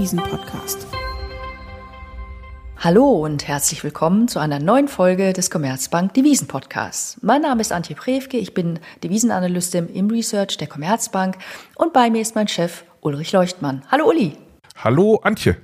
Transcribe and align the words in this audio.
Devisen-Podcast. 0.00 0.86
Hallo 2.78 3.22
und 3.22 3.46
herzlich 3.46 3.84
willkommen 3.84 4.28
zu 4.28 4.38
einer 4.38 4.58
neuen 4.58 4.88
Folge 4.88 5.34
des 5.34 5.50
Commerzbank 5.50 6.14
Devisen 6.14 6.48
Podcasts. 6.48 7.18
Mein 7.20 7.42
Name 7.42 7.60
ist 7.60 7.70
Antje 7.70 7.94
Prewke, 7.94 8.38
ich 8.38 8.54
bin 8.54 8.78
Devisenanalystin 9.04 9.90
im 9.90 10.08
Research 10.08 10.56
der 10.56 10.68
Commerzbank 10.68 11.36
und 11.74 11.92
bei 11.92 12.08
mir 12.08 12.22
ist 12.22 12.34
mein 12.34 12.48
Chef 12.48 12.84
Ulrich 13.02 13.32
Leuchtmann. 13.32 13.82
Hallo 13.90 14.08
Uli. 14.08 14.38
Hallo 14.74 15.20
Antje. 15.22 15.58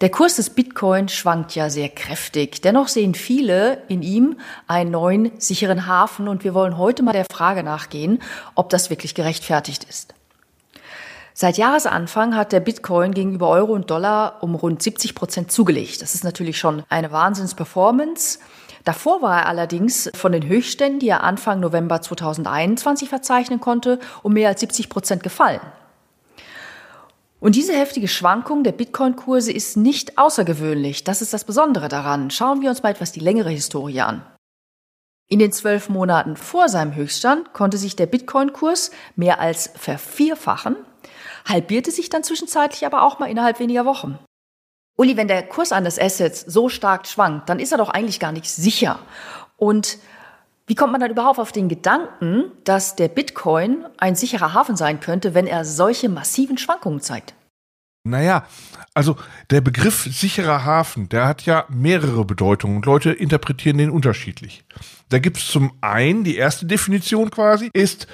Der 0.00 0.10
Kurs 0.10 0.34
des 0.34 0.50
Bitcoin 0.50 1.08
schwankt 1.08 1.54
ja 1.54 1.70
sehr 1.70 1.90
kräftig. 1.90 2.60
Dennoch 2.60 2.88
sehen 2.88 3.14
viele 3.14 3.84
in 3.86 4.02
ihm 4.02 4.36
einen 4.66 4.90
neuen 4.90 5.30
sicheren 5.38 5.86
Hafen 5.86 6.26
und 6.26 6.42
wir 6.42 6.54
wollen 6.54 6.76
heute 6.76 7.04
mal 7.04 7.12
der 7.12 7.26
Frage 7.30 7.62
nachgehen, 7.62 8.20
ob 8.56 8.68
das 8.70 8.90
wirklich 8.90 9.14
gerechtfertigt 9.14 9.84
ist. 9.84 10.12
Seit 11.36 11.58
Jahresanfang 11.58 12.36
hat 12.36 12.52
der 12.52 12.60
Bitcoin 12.60 13.12
gegenüber 13.12 13.48
Euro 13.48 13.72
und 13.72 13.90
Dollar 13.90 14.38
um 14.40 14.54
rund 14.54 14.80
70 14.80 15.16
Prozent 15.16 15.50
zugelegt. 15.50 16.00
Das 16.00 16.14
ist 16.14 16.22
natürlich 16.22 16.58
schon 16.58 16.84
eine 16.88 17.10
Wahnsinnsperformance. 17.10 18.38
Davor 18.84 19.20
war 19.20 19.40
er 19.40 19.48
allerdings 19.48 20.12
von 20.14 20.30
den 20.30 20.46
Höchstständen, 20.46 21.00
die 21.00 21.08
er 21.08 21.24
Anfang 21.24 21.58
November 21.58 22.00
2021 22.00 23.08
verzeichnen 23.08 23.58
konnte, 23.58 23.98
um 24.22 24.34
mehr 24.34 24.48
als 24.48 24.60
70 24.60 24.88
Prozent 24.88 25.24
gefallen. 25.24 25.60
Und 27.40 27.56
diese 27.56 27.76
heftige 27.76 28.06
Schwankung 28.06 28.62
der 28.62 28.72
Bitcoin-Kurse 28.72 29.50
ist 29.50 29.76
nicht 29.76 30.16
außergewöhnlich. 30.16 31.02
Das 31.02 31.20
ist 31.20 31.34
das 31.34 31.42
Besondere 31.42 31.88
daran. 31.88 32.30
Schauen 32.30 32.62
wir 32.62 32.70
uns 32.70 32.84
mal 32.84 32.90
etwas 32.90 33.10
die 33.10 33.20
längere 33.20 33.50
Historie 33.50 34.02
an. 34.02 34.24
In 35.26 35.40
den 35.40 35.50
zwölf 35.50 35.88
Monaten 35.88 36.36
vor 36.36 36.68
seinem 36.68 36.94
Höchststand 36.94 37.52
konnte 37.52 37.76
sich 37.76 37.96
der 37.96 38.06
Bitcoin-Kurs 38.06 38.92
mehr 39.16 39.40
als 39.40 39.72
vervierfachen, 39.74 40.76
halbierte 41.44 41.90
sich 41.90 42.08
dann 42.08 42.24
zwischenzeitlich 42.24 42.86
aber 42.86 43.02
auch 43.02 43.18
mal 43.18 43.30
innerhalb 43.30 43.60
weniger 43.60 43.84
Wochen. 43.84 44.18
Uli, 44.96 45.16
wenn 45.16 45.28
der 45.28 45.42
Kurs 45.42 45.72
eines 45.72 45.98
Assets 45.98 46.40
so 46.40 46.68
stark 46.68 47.06
schwankt, 47.06 47.48
dann 47.48 47.58
ist 47.58 47.72
er 47.72 47.78
doch 47.78 47.90
eigentlich 47.90 48.20
gar 48.20 48.32
nicht 48.32 48.48
sicher. 48.48 49.00
Und 49.56 49.98
wie 50.66 50.74
kommt 50.74 50.92
man 50.92 51.00
dann 51.00 51.10
überhaupt 51.10 51.38
auf 51.38 51.52
den 51.52 51.68
Gedanken, 51.68 52.50
dass 52.64 52.96
der 52.96 53.08
Bitcoin 53.08 53.84
ein 53.98 54.14
sicherer 54.14 54.54
Hafen 54.54 54.76
sein 54.76 55.00
könnte, 55.00 55.34
wenn 55.34 55.46
er 55.46 55.64
solche 55.64 56.08
massiven 56.08 56.58
Schwankungen 56.58 57.00
zeigt? 57.00 57.34
Naja, 58.06 58.46
also 58.92 59.16
der 59.50 59.62
Begriff 59.62 60.06
sicherer 60.10 60.64
Hafen, 60.64 61.08
der 61.08 61.26
hat 61.26 61.46
ja 61.46 61.64
mehrere 61.70 62.24
Bedeutungen 62.24 62.76
und 62.76 62.86
Leute 62.86 63.12
interpretieren 63.12 63.78
den 63.78 63.90
unterschiedlich. 63.90 64.64
Da 65.08 65.18
gibt 65.18 65.38
es 65.38 65.48
zum 65.48 65.72
einen, 65.80 66.22
die 66.22 66.36
erste 66.36 66.66
Definition 66.66 67.30
quasi, 67.30 67.70
ist, 67.72 68.06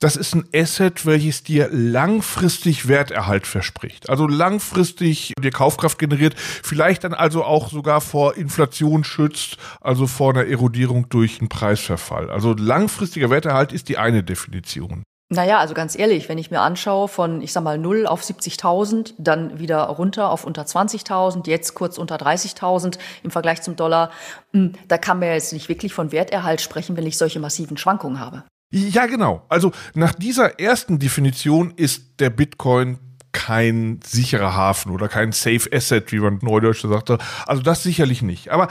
das 0.00 0.16
ist 0.16 0.34
ein 0.34 0.44
Asset, 0.54 1.06
welches 1.06 1.42
dir 1.42 1.68
langfristig 1.72 2.86
Werterhalt 2.88 3.46
verspricht. 3.46 4.10
Also 4.10 4.26
langfristig 4.26 5.32
dir 5.40 5.50
Kaufkraft 5.50 5.98
generiert, 5.98 6.34
vielleicht 6.36 7.04
dann 7.04 7.14
also 7.14 7.44
auch 7.44 7.70
sogar 7.70 8.00
vor 8.00 8.36
Inflation 8.36 9.04
schützt, 9.04 9.56
also 9.80 10.06
vor 10.06 10.34
einer 10.34 10.46
Erodierung 10.46 11.08
durch 11.08 11.40
einen 11.40 11.48
Preisverfall. 11.48 12.30
Also 12.30 12.52
langfristiger 12.52 13.30
Werterhalt 13.30 13.72
ist 13.72 13.88
die 13.88 13.96
eine 13.96 14.22
Definition. 14.22 15.02
Naja, 15.28 15.58
also 15.58 15.74
ganz 15.74 15.98
ehrlich, 15.98 16.28
wenn 16.28 16.38
ich 16.38 16.52
mir 16.52 16.60
anschaue 16.60 17.08
von, 17.08 17.42
ich 17.42 17.52
sag 17.52 17.64
mal, 17.64 17.78
0 17.78 18.06
auf 18.06 18.22
70.000, 18.22 19.14
dann 19.18 19.58
wieder 19.58 19.82
runter 19.82 20.30
auf 20.30 20.44
unter 20.44 20.62
20.000, 20.62 21.48
jetzt 21.48 21.74
kurz 21.74 21.98
unter 21.98 22.14
30.000 22.14 22.98
im 23.24 23.32
Vergleich 23.32 23.60
zum 23.62 23.74
Dollar, 23.74 24.12
hm, 24.52 24.74
da 24.86 24.98
kann 24.98 25.18
man 25.18 25.30
jetzt 25.30 25.52
nicht 25.52 25.68
wirklich 25.68 25.92
von 25.92 26.12
Werterhalt 26.12 26.60
sprechen, 26.60 26.96
wenn 26.96 27.06
ich 27.06 27.18
solche 27.18 27.40
massiven 27.40 27.76
Schwankungen 27.76 28.20
habe. 28.20 28.44
Ja, 28.70 29.06
genau. 29.06 29.44
Also 29.48 29.72
nach 29.94 30.14
dieser 30.14 30.58
ersten 30.58 30.98
Definition 30.98 31.72
ist 31.76 32.20
der 32.20 32.30
Bitcoin 32.30 32.98
kein 33.32 34.00
sicherer 34.02 34.54
Hafen 34.54 34.90
oder 34.90 35.08
kein 35.08 35.32
Safe 35.32 35.68
Asset, 35.70 36.10
wie 36.10 36.18
man 36.18 36.38
Neudeutsch 36.40 36.80
sagte. 36.80 37.18
Also 37.46 37.62
das 37.62 37.82
sicherlich 37.82 38.22
nicht. 38.22 38.48
Aber 38.48 38.68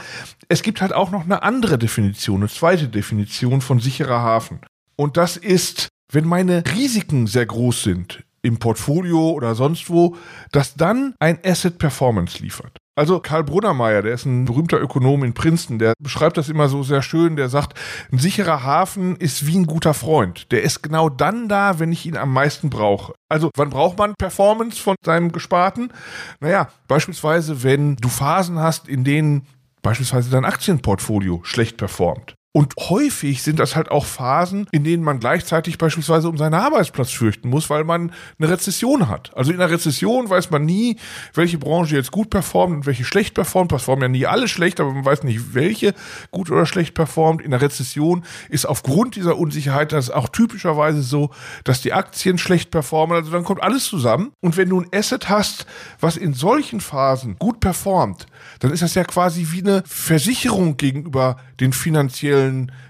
es 0.48 0.62
gibt 0.62 0.80
halt 0.80 0.92
auch 0.92 1.12
noch 1.12 1.24
eine 1.24 1.44
andere 1.44 1.78
Definition, 1.78 2.40
eine 2.40 2.48
zweite 2.48 2.88
Definition 2.88 3.60
von 3.60 3.78
sicherer 3.78 4.20
Hafen. 4.20 4.60
Und 4.96 5.16
das 5.16 5.36
ist, 5.36 5.88
wenn 6.10 6.26
meine 6.26 6.64
Risiken 6.74 7.26
sehr 7.28 7.46
groß 7.46 7.84
sind 7.84 8.24
im 8.42 8.58
Portfolio 8.58 9.30
oder 9.30 9.54
sonst 9.54 9.88
wo, 9.88 10.16
dass 10.50 10.74
dann 10.74 11.14
ein 11.20 11.38
Asset 11.44 11.78
Performance 11.78 12.42
liefert. 12.42 12.76
Also 12.98 13.20
Karl 13.20 13.44
Brunnermeier, 13.44 14.00
der 14.00 14.14
ist 14.14 14.24
ein 14.24 14.46
berühmter 14.46 14.80
Ökonom 14.80 15.22
in 15.22 15.34
Princeton, 15.34 15.78
der 15.78 15.92
beschreibt 16.02 16.38
das 16.38 16.48
immer 16.48 16.68
so 16.68 16.82
sehr 16.82 17.02
schön, 17.02 17.36
der 17.36 17.50
sagt, 17.50 17.78
ein 18.10 18.18
sicherer 18.18 18.62
Hafen 18.62 19.16
ist 19.16 19.46
wie 19.46 19.58
ein 19.58 19.66
guter 19.66 19.92
Freund. 19.92 20.50
Der 20.50 20.62
ist 20.62 20.82
genau 20.82 21.10
dann 21.10 21.48
da, 21.48 21.78
wenn 21.78 21.92
ich 21.92 22.06
ihn 22.06 22.16
am 22.16 22.32
meisten 22.32 22.70
brauche. 22.70 23.12
Also 23.28 23.50
wann 23.54 23.68
braucht 23.68 23.98
man 23.98 24.14
Performance 24.18 24.80
von 24.80 24.96
seinem 25.04 25.30
Gesparten? 25.30 25.92
Naja, 26.40 26.70
beispielsweise, 26.88 27.62
wenn 27.62 27.96
du 27.96 28.08
Phasen 28.08 28.58
hast, 28.58 28.88
in 28.88 29.04
denen 29.04 29.46
beispielsweise 29.82 30.30
dein 30.30 30.46
Aktienportfolio 30.46 31.40
schlecht 31.42 31.76
performt. 31.76 32.35
Und 32.56 32.72
häufig 32.88 33.42
sind 33.42 33.58
das 33.58 33.76
halt 33.76 33.90
auch 33.90 34.06
Phasen, 34.06 34.66
in 34.72 34.82
denen 34.82 35.02
man 35.02 35.20
gleichzeitig 35.20 35.76
beispielsweise 35.76 36.26
um 36.26 36.38
seinen 36.38 36.54
Arbeitsplatz 36.54 37.10
fürchten 37.10 37.50
muss, 37.50 37.68
weil 37.68 37.84
man 37.84 38.12
eine 38.38 38.48
Rezession 38.48 39.10
hat. 39.10 39.30
Also 39.36 39.52
in 39.52 39.60
einer 39.60 39.70
Rezession 39.70 40.30
weiß 40.30 40.48
man 40.50 40.64
nie, 40.64 40.96
welche 41.34 41.58
Branche 41.58 41.96
jetzt 41.96 42.12
gut 42.12 42.30
performt 42.30 42.74
und 42.74 42.86
welche 42.86 43.04
schlecht 43.04 43.34
performt. 43.34 43.68
Performen 43.68 44.00
ja 44.04 44.08
nie 44.08 44.26
alle 44.26 44.48
schlecht, 44.48 44.80
aber 44.80 44.90
man 44.90 45.04
weiß 45.04 45.22
nicht, 45.24 45.52
welche 45.52 45.92
gut 46.30 46.50
oder 46.50 46.64
schlecht 46.64 46.94
performt. 46.94 47.42
In 47.42 47.50
der 47.50 47.60
Rezession 47.60 48.24
ist 48.48 48.64
aufgrund 48.64 49.16
dieser 49.16 49.36
Unsicherheit 49.36 49.92
das 49.92 50.08
auch 50.08 50.30
typischerweise 50.30 51.02
so, 51.02 51.28
dass 51.64 51.82
die 51.82 51.92
Aktien 51.92 52.38
schlecht 52.38 52.70
performen. 52.70 53.18
Also 53.18 53.32
dann 53.32 53.44
kommt 53.44 53.62
alles 53.62 53.84
zusammen. 53.84 54.32
Und 54.40 54.56
wenn 54.56 54.70
du 54.70 54.80
ein 54.80 54.88
Asset 54.94 55.28
hast, 55.28 55.66
was 56.00 56.16
in 56.16 56.32
solchen 56.32 56.80
Phasen 56.80 57.36
gut 57.38 57.60
performt, 57.60 58.24
dann 58.60 58.70
ist 58.70 58.82
das 58.82 58.94
ja 58.94 59.04
quasi 59.04 59.48
wie 59.50 59.60
eine 59.60 59.82
Versicherung 59.86 60.78
gegenüber 60.78 61.36
den 61.60 61.74
finanziellen 61.74 62.45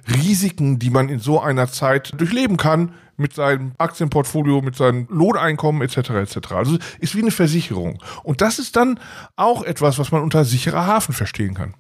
Risiken, 0.09 0.78
die 0.78 0.91
man 0.91 1.09
in 1.09 1.19
so 1.19 1.41
einer 1.41 1.69
Zeit 1.69 2.12
durchleben 2.19 2.56
kann 2.56 2.94
mit 3.17 3.34
seinem 3.34 3.72
Aktienportfolio, 3.78 4.61
mit 4.61 4.77
seinem 4.77 5.06
Lohneinkommen 5.11 5.83
etc. 5.83 6.11
etc. 6.11 6.53
Also 6.53 6.78
ist 6.99 7.15
wie 7.15 7.22
eine 7.22 7.31
Versicherung. 7.31 8.03
Und 8.22 8.41
das 8.41 8.59
ist 8.59 8.77
dann 8.77 9.00
auch 9.37 9.62
etwas, 9.62 9.99
was 9.99 10.12
man 10.12 10.22
unter 10.22 10.44
sicherer 10.44 10.87
Hafen 10.87 11.15
verstehen 11.15 11.55
kann. 11.55 11.75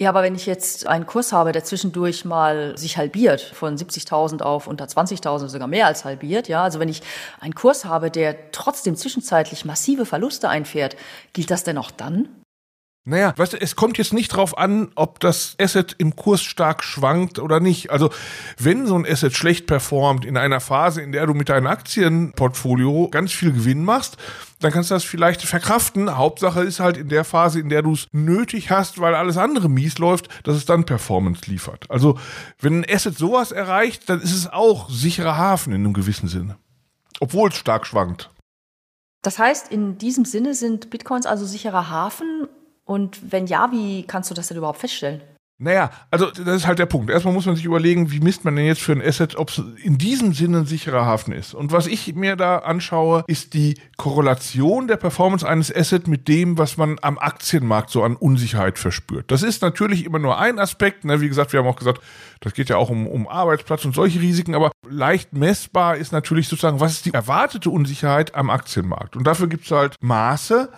Ja, 0.00 0.08
aber 0.08 0.22
wenn 0.22 0.34
ich 0.34 0.46
jetzt 0.46 0.86
einen 0.86 1.06
Kurs 1.06 1.32
habe, 1.32 1.52
der 1.52 1.64
zwischendurch 1.64 2.24
mal 2.24 2.76
sich 2.76 2.96
halbiert, 2.96 3.40
von 3.40 3.76
70.000 3.76 4.42
auf 4.42 4.66
unter 4.66 4.86
20.000, 4.86 5.48
sogar 5.48 5.68
mehr 5.68 5.86
als 5.86 6.04
halbiert, 6.04 6.48
ja, 6.48 6.64
also 6.64 6.80
wenn 6.80 6.88
ich 6.88 7.02
einen 7.40 7.54
Kurs 7.54 7.84
habe, 7.84 8.10
der 8.10 8.50
trotzdem 8.52 8.96
zwischenzeitlich 8.96 9.64
massive 9.64 10.06
Verluste 10.06 10.48
einfährt, 10.48 10.96
gilt 11.34 11.50
das 11.50 11.62
denn 11.62 11.78
auch 11.78 11.90
dann? 11.90 12.28
Naja, 13.04 13.34
weißt 13.36 13.54
du, 13.54 13.60
es 13.60 13.74
kommt 13.74 13.98
jetzt 13.98 14.12
nicht 14.12 14.28
drauf 14.28 14.56
an, 14.56 14.92
ob 14.94 15.18
das 15.18 15.56
Asset 15.60 15.96
im 15.98 16.14
Kurs 16.14 16.40
stark 16.40 16.84
schwankt 16.84 17.40
oder 17.40 17.58
nicht. 17.58 17.90
Also, 17.90 18.10
wenn 18.58 18.86
so 18.86 18.94
ein 18.96 19.04
Asset 19.04 19.36
schlecht 19.36 19.66
performt 19.66 20.24
in 20.24 20.36
einer 20.36 20.60
Phase, 20.60 21.02
in 21.02 21.10
der 21.10 21.26
du 21.26 21.34
mit 21.34 21.48
deinem 21.48 21.66
Aktienportfolio 21.66 23.08
ganz 23.10 23.32
viel 23.32 23.52
Gewinn 23.52 23.84
machst, 23.84 24.18
dann 24.60 24.70
kannst 24.70 24.90
du 24.90 24.94
das 24.94 25.02
vielleicht 25.02 25.42
verkraften. 25.42 26.16
Hauptsache 26.16 26.62
ist 26.62 26.78
halt 26.78 26.96
in 26.96 27.08
der 27.08 27.24
Phase, 27.24 27.58
in 27.58 27.70
der 27.70 27.82
du 27.82 27.94
es 27.94 28.06
nötig 28.12 28.70
hast, 28.70 29.00
weil 29.00 29.16
alles 29.16 29.36
andere 29.36 29.68
mies 29.68 29.98
läuft, 29.98 30.28
dass 30.44 30.54
es 30.54 30.64
dann 30.64 30.84
Performance 30.84 31.50
liefert. 31.50 31.90
Also, 31.90 32.20
wenn 32.60 32.82
ein 32.82 32.86
Asset 32.88 33.18
sowas 33.18 33.50
erreicht, 33.50 34.08
dann 34.08 34.20
ist 34.20 34.32
es 34.32 34.46
auch 34.46 34.88
sicherer 34.88 35.36
Hafen 35.36 35.72
in 35.72 35.84
einem 35.84 35.92
gewissen 35.92 36.28
Sinne. 36.28 36.56
Obwohl 37.18 37.48
es 37.48 37.56
stark 37.56 37.84
schwankt. 37.84 38.30
Das 39.22 39.40
heißt, 39.40 39.72
in 39.72 39.98
diesem 39.98 40.24
Sinne 40.24 40.54
sind 40.54 40.90
Bitcoins 40.90 41.26
also 41.26 41.46
sicherer 41.46 41.90
Hafen 41.90 42.46
und 42.84 43.32
wenn 43.32 43.46
ja, 43.46 43.70
wie 43.72 44.04
kannst 44.04 44.30
du 44.30 44.34
das 44.34 44.48
denn 44.48 44.56
überhaupt 44.56 44.78
feststellen? 44.78 45.20
Naja, 45.62 45.92
also 46.10 46.28
das 46.32 46.56
ist 46.56 46.66
halt 46.66 46.80
der 46.80 46.86
Punkt. 46.86 47.08
Erstmal 47.08 47.32
muss 47.32 47.46
man 47.46 47.54
sich 47.54 47.64
überlegen, 47.64 48.10
wie 48.10 48.18
misst 48.18 48.44
man 48.44 48.56
denn 48.56 48.66
jetzt 48.66 48.82
für 48.82 48.90
ein 48.90 49.00
Asset, 49.00 49.36
ob 49.36 49.50
es 49.50 49.62
in 49.80 49.96
diesem 49.96 50.32
Sinne 50.32 50.58
ein 50.58 50.66
sicherer 50.66 51.06
Hafen 51.06 51.32
ist. 51.32 51.54
Und 51.54 51.70
was 51.70 51.86
ich 51.86 52.16
mir 52.16 52.34
da 52.34 52.58
anschaue, 52.58 53.22
ist 53.28 53.54
die 53.54 53.78
Korrelation 53.96 54.88
der 54.88 54.96
Performance 54.96 55.46
eines 55.46 55.72
Assets 55.72 56.08
mit 56.08 56.26
dem, 56.26 56.58
was 56.58 56.78
man 56.78 56.98
am 57.02 57.16
Aktienmarkt 57.16 57.90
so 57.90 58.02
an 58.02 58.16
Unsicherheit 58.16 58.76
verspürt. 58.76 59.30
Das 59.30 59.44
ist 59.44 59.62
natürlich 59.62 60.04
immer 60.04 60.18
nur 60.18 60.36
ein 60.36 60.58
Aspekt. 60.58 61.04
Ne? 61.04 61.20
Wie 61.20 61.28
gesagt, 61.28 61.52
wir 61.52 61.60
haben 61.60 61.68
auch 61.68 61.76
gesagt, 61.76 62.02
das 62.40 62.54
geht 62.54 62.68
ja 62.68 62.76
auch 62.76 62.90
um, 62.90 63.06
um 63.06 63.28
Arbeitsplatz 63.28 63.84
und 63.84 63.94
solche 63.94 64.20
Risiken, 64.20 64.56
aber 64.56 64.72
leicht 64.88 65.32
messbar 65.32 65.96
ist 65.96 66.10
natürlich 66.10 66.48
sozusagen, 66.48 66.80
was 66.80 66.90
ist 66.90 67.06
die 67.06 67.14
erwartete 67.14 67.70
Unsicherheit 67.70 68.34
am 68.34 68.50
Aktienmarkt. 68.50 69.14
Und 69.14 69.28
dafür 69.28 69.46
gibt 69.46 69.66
es 69.66 69.70
halt 69.70 69.94
Maße. 70.00 70.70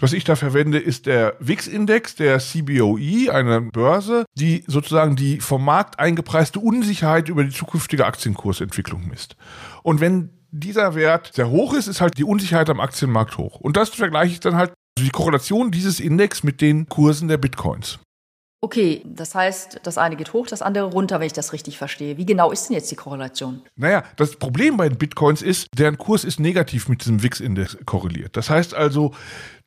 Was 0.00 0.14
ich 0.14 0.24
da 0.24 0.34
verwende, 0.34 0.78
ist 0.78 1.04
der 1.04 1.36
WIX-Index 1.40 2.14
der 2.16 2.38
CBOE, 2.38 3.30
eine 3.30 3.60
Börse, 3.60 4.24
die 4.34 4.64
sozusagen 4.66 5.14
die 5.14 5.40
vom 5.40 5.62
Markt 5.62 5.98
eingepreiste 5.98 6.58
Unsicherheit 6.58 7.28
über 7.28 7.44
die 7.44 7.50
zukünftige 7.50 8.06
Aktienkursentwicklung 8.06 9.06
misst. 9.06 9.36
Und 9.82 10.00
wenn 10.00 10.30
dieser 10.50 10.94
Wert 10.94 11.32
sehr 11.34 11.50
hoch 11.50 11.74
ist, 11.74 11.86
ist 11.86 12.00
halt 12.00 12.16
die 12.16 12.24
Unsicherheit 12.24 12.70
am 12.70 12.80
Aktienmarkt 12.80 13.36
hoch. 13.36 13.60
Und 13.60 13.76
das 13.76 13.90
vergleiche 13.90 14.32
ich 14.32 14.40
dann 14.40 14.56
halt, 14.56 14.72
also 14.96 15.06
die 15.06 15.10
Korrelation 15.10 15.70
dieses 15.70 16.00
Index 16.00 16.42
mit 16.42 16.62
den 16.62 16.88
Kursen 16.88 17.28
der 17.28 17.36
Bitcoins. 17.36 17.98
Okay, 18.62 19.00
das 19.06 19.34
heißt, 19.34 19.80
das 19.84 19.96
eine 19.96 20.16
geht 20.16 20.34
hoch, 20.34 20.46
das 20.46 20.60
andere 20.60 20.84
runter, 20.84 21.18
wenn 21.18 21.26
ich 21.26 21.32
das 21.32 21.54
richtig 21.54 21.78
verstehe. 21.78 22.18
Wie 22.18 22.26
genau 22.26 22.50
ist 22.50 22.68
denn 22.68 22.74
jetzt 22.74 22.90
die 22.90 22.96
Korrelation? 22.96 23.62
Naja, 23.76 24.04
das 24.16 24.36
Problem 24.36 24.76
bei 24.76 24.86
den 24.86 24.98
Bitcoins 24.98 25.40
ist, 25.40 25.68
deren 25.78 25.96
Kurs 25.96 26.24
ist 26.24 26.40
negativ 26.40 26.86
mit 26.90 27.00
diesem 27.00 27.22
WIX-Index 27.22 27.78
korreliert. 27.86 28.36
Das 28.36 28.50
heißt 28.50 28.74
also, 28.74 29.14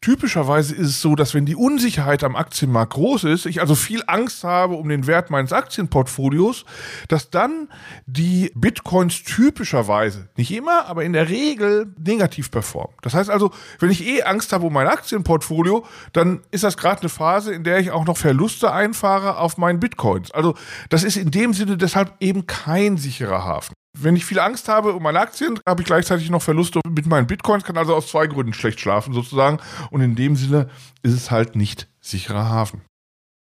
Typischerweise 0.04 0.76
ist 0.76 0.88
es 0.90 1.02
so, 1.02 1.16
dass 1.16 1.34
wenn 1.34 1.46
die 1.46 1.56
Unsicherheit 1.56 2.26
am 2.26 2.36
Aktienmarkt 2.36 2.92
groß 2.92 3.24
ist, 3.24 3.46
ich 3.46 3.62
also 3.62 3.74
viel 3.74 4.04
Angst 4.06 4.44
habe 4.44 4.76
um 4.76 4.90
den 4.90 5.08
Wert 5.08 5.30
meines 5.30 5.54
Aktienportfolios, 5.54 6.66
dass 7.08 7.30
dann 7.30 7.70
die 8.06 8.52
Bitcoins 8.54 9.24
typischerweise, 9.24 10.28
nicht 10.36 10.52
immer, 10.52 10.88
aber 10.88 11.06
in 11.06 11.14
der 11.14 11.30
Regel 11.30 11.96
negativ 11.98 12.52
performen. 12.52 12.94
Das 13.02 13.14
heißt 13.14 13.30
also, 13.30 13.52
wenn 13.80 13.92
ich 13.92 14.06
eh 14.06 14.24
Angst 14.24 14.52
habe 14.52 14.66
um 14.66 14.74
mein 14.74 14.88
Aktienportfolio, 14.88 15.86
dann 16.12 16.42
ist 16.52 16.66
das 16.66 16.76
gerade 16.76 17.00
eine 17.00 17.10
Phase, 17.10 17.54
in 17.54 17.64
der 17.64 17.80
ich 17.80 17.92
auch 17.92 18.04
noch 18.04 18.18
Verluste 18.18 18.74
einfahre 18.74 19.38
auf 19.38 19.58
meinen 19.58 19.80
Bitcoins. 19.80 20.32
Also 20.32 20.56
das 20.90 21.06
ist 21.06 21.16
in 21.16 21.32
dem 21.32 21.54
Sinne 21.54 21.78
deshalb 21.78 22.14
eben 22.20 22.46
kein 22.46 22.98
sicherer 22.98 23.46
Hafen. 23.46 23.74
Wenn 23.98 24.16
ich 24.16 24.25
viel 24.25 24.40
Angst 24.40 24.69
habe 24.69 24.94
um 24.94 25.04
meine 25.04 25.19
Aktien, 25.19 25.60
habe 25.68 25.81
ich 25.81 25.86
gleichzeitig 25.86 26.30
noch 26.30 26.42
Verluste 26.42 26.81
mit 26.90 27.06
meinen 27.06 27.28
Bitcoins, 27.28 27.63
kann 27.63 27.78
also 27.78 27.95
aus 27.95 28.07
zwei 28.07 28.28
Gründen 28.28 28.54
schlecht 28.54 28.80
schlafen 28.80 29.13
sozusagen. 29.13 29.60
Und 29.92 30.01
in 30.01 30.16
dem 30.16 30.36
Sinne 30.36 30.69
ist 31.04 31.13
es 31.13 31.31
halt 31.31 31.56
nicht 31.56 31.88
sicherer 32.01 32.50
Hafen. 32.50 32.81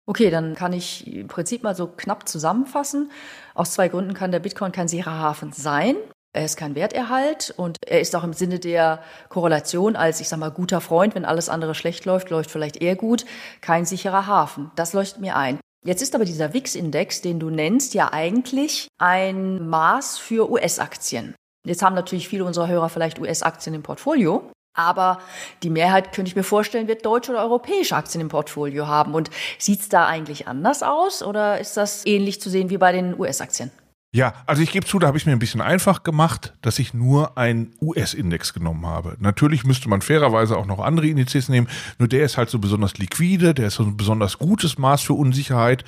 Okay, 0.05 0.29
dann 0.29 0.53
kann 0.53 0.73
ich 0.73 1.07
im 1.07 1.27
Prinzip 1.27 1.63
mal 1.63 1.75
so 1.75 1.87
knapp 1.87 2.27
zusammenfassen. 2.27 3.09
Aus 3.53 3.71
zwei 3.71 3.87
Gründen 3.87 4.13
kann 4.13 4.31
der 4.31 4.39
Bitcoin 4.39 4.73
kein 4.73 4.89
sicherer 4.89 5.17
Hafen 5.17 5.53
sein. 5.53 5.95
Er 6.35 6.45
ist 6.45 6.57
kein 6.57 6.75
Werterhalt 6.75 7.53
und 7.55 7.77
er 7.85 8.01
ist 8.01 8.15
auch 8.15 8.23
im 8.23 8.33
Sinne 8.33 8.59
der 8.59 9.01
Korrelation 9.29 9.95
als, 9.95 10.19
ich 10.19 10.27
sag 10.27 10.39
mal, 10.39 10.51
guter 10.51 10.81
Freund, 10.81 11.15
wenn 11.15 11.25
alles 11.25 11.47
andere 11.47 11.75
schlecht 11.75 12.05
läuft, 12.05 12.31
läuft 12.31 12.51
vielleicht 12.51 12.77
eher 12.77 12.95
gut, 12.95 13.25
kein 13.61 13.85
sicherer 13.85 14.25
Hafen. 14.25 14.71
Das 14.75 14.93
leuchtet 14.93 15.21
mir 15.21 15.37
ein. 15.37 15.59
Jetzt 15.85 16.01
ist 16.01 16.15
aber 16.15 16.23
dieser 16.23 16.53
WIX-Index, 16.53 17.21
den 17.21 17.39
du 17.39 17.49
nennst, 17.49 17.93
ja 17.93 18.13
eigentlich 18.13 18.87
ein 18.99 19.67
Maß 19.67 20.17
für 20.17 20.49
US-Aktien. 20.49 21.35
Jetzt 21.65 21.81
haben 21.81 21.95
natürlich 21.95 22.29
viele 22.29 22.45
unserer 22.45 22.67
Hörer 22.67 22.89
vielleicht 22.89 23.19
US-Aktien 23.19 23.75
im 23.75 23.83
Portfolio. 23.83 24.49
Aber 24.75 25.19
die 25.61 25.69
Mehrheit, 25.69 26.13
könnte 26.13 26.29
ich 26.29 26.35
mir 26.35 26.43
vorstellen, 26.43 26.87
wird 26.87 27.05
deutsche 27.05 27.31
oder 27.31 27.43
europäische 27.43 27.95
Aktien 27.95 28.21
im 28.21 28.29
Portfolio 28.29 28.87
haben. 28.87 29.13
Und 29.13 29.29
sieht's 29.59 29.89
da 29.89 30.07
eigentlich 30.07 30.47
anders 30.47 30.83
aus 30.83 31.21
oder 31.21 31.59
ist 31.59 31.77
das 31.77 32.05
ähnlich 32.05 32.41
zu 32.41 32.49
sehen 32.49 32.69
wie 32.69 32.77
bei 32.77 32.91
den 32.91 33.19
US-Aktien? 33.19 33.69
Ja, 34.15 34.35
also 34.45 34.61
ich 34.61 34.71
gebe 34.71 34.85
zu, 34.85 34.99
da 34.99 35.07
habe 35.07 35.17
ich 35.17 35.25
mir 35.25 35.31
ein 35.31 35.39
bisschen 35.39 35.59
einfach 35.59 36.03
gemacht, 36.03 36.53
dass 36.61 36.77
ich 36.77 36.93
nur 36.93 37.35
einen 37.35 37.73
US-Index 37.81 38.53
genommen 38.53 38.85
habe. 38.85 39.17
Natürlich 39.19 39.63
müsste 39.63 39.89
man 39.89 40.01
fairerweise 40.01 40.55
auch 40.55 40.67
noch 40.67 40.77
andere 40.77 41.07
Indizes 41.07 41.49
nehmen, 41.49 41.67
nur 41.97 42.07
der 42.07 42.23
ist 42.23 42.37
halt 42.37 42.51
so 42.51 42.59
besonders 42.59 42.99
liquide, 42.99 43.55
der 43.55 43.67
ist 43.67 43.73
so 43.73 43.83
ein 43.83 43.97
besonders 43.97 44.37
gutes 44.37 44.77
Maß 44.77 45.01
für 45.01 45.13
Unsicherheit 45.13 45.83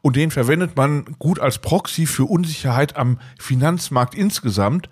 und 0.00 0.16
den 0.16 0.30
verwendet 0.30 0.74
man 0.74 1.04
gut 1.18 1.38
als 1.38 1.58
Proxy 1.58 2.06
für 2.06 2.24
Unsicherheit 2.24 2.96
am 2.96 3.20
Finanzmarkt 3.38 4.14
insgesamt, 4.14 4.88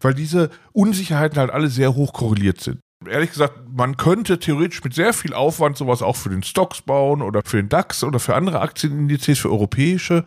weil 0.00 0.14
diese 0.14 0.50
Unsicherheiten 0.70 1.40
halt 1.40 1.50
alle 1.50 1.68
sehr 1.68 1.96
hoch 1.96 2.12
korreliert 2.12 2.60
sind. 2.60 2.78
Ehrlich 3.06 3.30
gesagt, 3.30 3.60
man 3.72 3.96
könnte 3.96 4.40
theoretisch 4.40 4.82
mit 4.82 4.92
sehr 4.92 5.12
viel 5.12 5.32
Aufwand 5.32 5.76
sowas 5.76 6.02
auch 6.02 6.16
für 6.16 6.30
den 6.30 6.42
Stocks 6.42 6.82
bauen 6.82 7.22
oder 7.22 7.42
für 7.44 7.58
den 7.58 7.68
DAX 7.68 8.02
oder 8.02 8.18
für 8.18 8.34
andere 8.34 8.60
Aktienindizes, 8.60 9.38
für 9.38 9.52
europäische. 9.52 10.24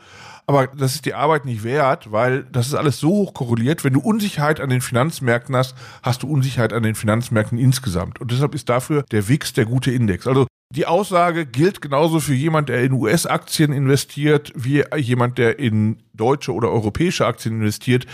Aber 0.47 0.67
das 0.67 0.95
ist 0.95 1.05
die 1.05 1.13
Arbeit 1.13 1.43
nicht 1.43 1.63
wert, 1.63 2.13
weil 2.13 2.43
das 2.45 2.67
ist 2.67 2.73
alles 2.73 2.99
so 2.99 3.09
hoch 3.09 3.33
korreliert. 3.33 3.83
Wenn 3.83 3.93
du 3.93 3.99
Unsicherheit 3.99 4.61
an 4.61 4.69
den 4.69 4.79
Finanzmärkten 4.79 5.55
hast, 5.55 5.75
hast 6.01 6.23
du 6.23 6.27
Unsicherheit 6.27 6.71
an 6.71 6.83
den 6.83 6.95
Finanzmärkten 6.95 7.57
insgesamt. 7.57 8.21
Und 8.21 8.31
deshalb 8.31 8.55
ist 8.55 8.69
dafür 8.69 9.03
der 9.11 9.27
WIX 9.27 9.51
der 9.53 9.65
gute 9.65 9.91
Index. 9.91 10.25
Also 10.25 10.47
die 10.73 10.85
Aussage 10.85 11.45
gilt 11.45 11.81
genauso 11.81 12.21
für 12.21 12.33
jemand, 12.33 12.69
der 12.69 12.81
in 12.83 12.93
US-Aktien 12.93 13.73
investiert, 13.73 14.53
wie 14.55 14.85
jemand, 14.95 15.37
der 15.37 15.59
in 15.59 15.97
deutsche 16.13 16.53
oder 16.53 16.71
europäische 16.71 17.25
Aktien 17.25 17.55
investiert. 17.55 18.05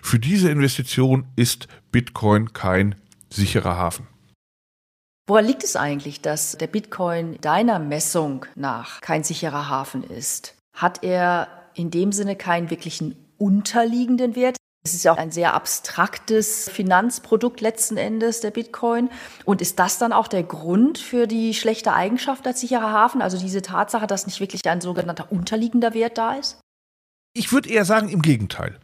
Für 0.00 0.20
diese 0.20 0.48
Investition 0.48 1.26
ist 1.34 1.66
Bitcoin 1.90 2.52
kein 2.52 2.94
sicherer 3.34 3.76
Hafen. 3.76 4.06
Woran 5.26 5.46
liegt 5.46 5.64
es 5.64 5.76
eigentlich, 5.76 6.20
dass 6.20 6.52
der 6.58 6.66
Bitcoin 6.66 7.38
deiner 7.40 7.78
Messung 7.78 8.44
nach 8.56 9.00
kein 9.00 9.24
sicherer 9.24 9.68
Hafen 9.68 10.04
ist? 10.04 10.54
Hat 10.76 11.02
er 11.02 11.48
in 11.74 11.90
dem 11.90 12.12
Sinne 12.12 12.36
keinen 12.36 12.70
wirklichen 12.70 13.16
unterliegenden 13.38 14.36
Wert. 14.36 14.56
Es 14.86 14.92
ist 14.92 15.04
ja 15.04 15.12
auch 15.12 15.18
ein 15.18 15.30
sehr 15.30 15.54
abstraktes 15.54 16.68
Finanzprodukt 16.68 17.62
letzten 17.62 17.96
Endes, 17.96 18.40
der 18.40 18.50
Bitcoin. 18.50 19.08
Und 19.46 19.62
ist 19.62 19.78
das 19.78 19.96
dann 19.96 20.12
auch 20.12 20.28
der 20.28 20.42
Grund 20.42 20.98
für 20.98 21.26
die 21.26 21.54
schlechte 21.54 21.94
Eigenschaft 21.94 22.46
als 22.46 22.60
sicherer 22.60 22.92
Hafen? 22.92 23.22
Also 23.22 23.38
diese 23.38 23.62
Tatsache, 23.62 24.06
dass 24.06 24.26
nicht 24.26 24.40
wirklich 24.40 24.60
ein 24.66 24.82
sogenannter 24.82 25.32
unterliegender 25.32 25.94
Wert 25.94 26.18
da 26.18 26.34
ist? 26.34 26.60
Ich 27.36 27.50
würde 27.52 27.68
eher 27.68 27.84
sagen 27.84 28.08
im 28.08 28.22
Gegenteil. 28.22 28.78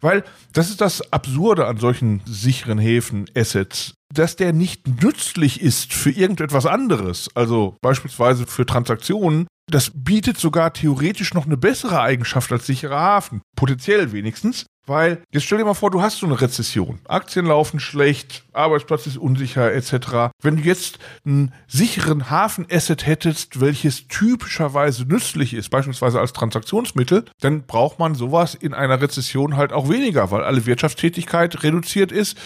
Weil 0.00 0.24
das 0.52 0.70
ist 0.70 0.80
das 0.80 1.12
Absurde 1.12 1.66
an 1.68 1.78
solchen 1.78 2.20
sicheren 2.26 2.78
Häfen, 2.78 3.30
Assets, 3.36 3.94
dass 4.12 4.34
der 4.34 4.52
nicht 4.52 5.02
nützlich 5.02 5.60
ist 5.60 5.92
für 5.92 6.10
irgendetwas 6.10 6.66
anderes, 6.66 7.30
also 7.34 7.76
beispielsweise 7.80 8.46
für 8.46 8.66
Transaktionen, 8.66 9.46
das 9.70 9.92
bietet 9.94 10.36
sogar 10.36 10.72
theoretisch 10.72 11.32
noch 11.32 11.46
eine 11.46 11.56
bessere 11.56 12.00
Eigenschaft 12.00 12.50
als 12.50 12.66
sicherer 12.66 12.98
Hafen. 12.98 13.40
Potenziell 13.56 14.10
wenigstens. 14.10 14.66
Weil, 14.86 15.22
jetzt 15.30 15.44
stell 15.44 15.58
dir 15.58 15.64
mal 15.64 15.74
vor, 15.74 15.92
du 15.92 16.02
hast 16.02 16.18
so 16.18 16.26
eine 16.26 16.40
Rezession. 16.40 16.98
Aktien 17.06 17.46
laufen 17.46 17.78
schlecht, 17.78 18.44
Arbeitsplatz 18.52 19.06
ist 19.06 19.16
unsicher, 19.16 19.72
etc. 19.72 20.32
Wenn 20.42 20.56
du 20.56 20.62
jetzt 20.62 20.98
einen 21.24 21.52
sicheren 21.68 22.30
Hafenasset 22.30 23.06
hättest, 23.06 23.60
welches 23.60 24.08
typischerweise 24.08 25.04
nützlich 25.04 25.54
ist, 25.54 25.70
beispielsweise 25.70 26.18
als 26.18 26.32
Transaktionsmittel, 26.32 27.26
dann 27.40 27.62
braucht 27.62 28.00
man 28.00 28.16
sowas 28.16 28.56
in 28.56 28.74
einer 28.74 29.00
Rezession 29.00 29.56
halt 29.56 29.72
auch 29.72 29.88
weniger, 29.88 30.32
weil 30.32 30.42
alle 30.42 30.66
Wirtschaftstätigkeit 30.66 31.62
reduziert 31.62 32.10
ist, 32.10 32.36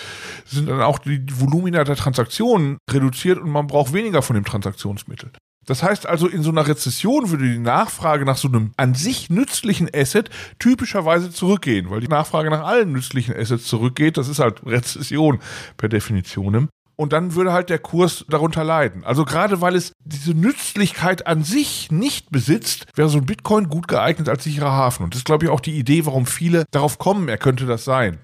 sind 0.44 0.69
dann 0.69 0.82
auch 0.82 0.99
die 0.99 1.25
Volumina 1.41 1.85
der 1.85 1.97
Transaktionen 1.97 2.77
reduziert 2.91 3.39
und 3.39 3.49
man 3.49 3.67
braucht 3.67 3.94
weniger 3.94 4.21
von 4.21 4.35
dem 4.35 4.44
Transaktionsmittel. 4.44 5.31
Das 5.67 5.83
heißt 5.83 6.07
also, 6.07 6.29
in 6.29 6.43
so 6.43 6.51
einer 6.51 6.67
Rezession 6.67 7.31
würde 7.31 7.45
die 7.45 7.59
Nachfrage 7.59 8.25
nach 8.25 8.37
so 8.37 8.49
einem 8.49 8.73
an 8.77 8.95
sich 8.95 9.31
nützlichen 9.31 9.91
Asset 9.93 10.31
typischerweise 10.59 11.31
zurückgehen, 11.31 11.91
weil 11.91 12.01
die 12.01 12.09
Nachfrage 12.09 12.51
nach 12.51 12.65
allen 12.65 12.93
nützlichen 12.93 13.37
Assets 13.37 13.65
zurückgeht. 13.65 14.17
Das 14.17 14.29
ist 14.29 14.39
halt 14.39 14.61
Rezession 14.67 15.41
per 15.77 15.89
Definition. 15.89 16.69
Und 16.99 17.13
dann 17.13 17.35
würde 17.35 17.53
halt 17.53 17.69
der 17.69 17.79
Kurs 17.79 18.25
darunter 18.29 18.65
leiden. 18.65 19.05
Also 19.05 19.27
gerade 19.27 19.61
weil 19.61 19.75
es 19.75 19.93
diese 20.05 20.33
Nützlichkeit 20.33 21.27
an 21.27 21.45
sich 21.45 21.91
nicht 21.91 22.31
besitzt, 22.31 22.87
wäre 22.95 23.11
so 23.11 23.19
ein 23.19 23.27
Bitcoin 23.27 23.69
gut 23.69 23.87
geeignet 23.87 24.31
als 24.31 24.45
sicherer 24.45 24.73
Hafen. 24.73 25.05
Und 25.05 25.13
das 25.13 25.19
ist, 25.19 25.27
glaube 25.27 25.45
ich, 25.45 25.51
auch 25.51 25.61
die 25.61 25.77
Idee, 25.77 26.07
warum 26.07 26.25
viele 26.25 26.65
darauf 26.71 26.99
kommen, 26.99 27.29
er 27.29 27.37
könnte 27.37 27.67
das 27.67 27.85
sein. 27.85 28.19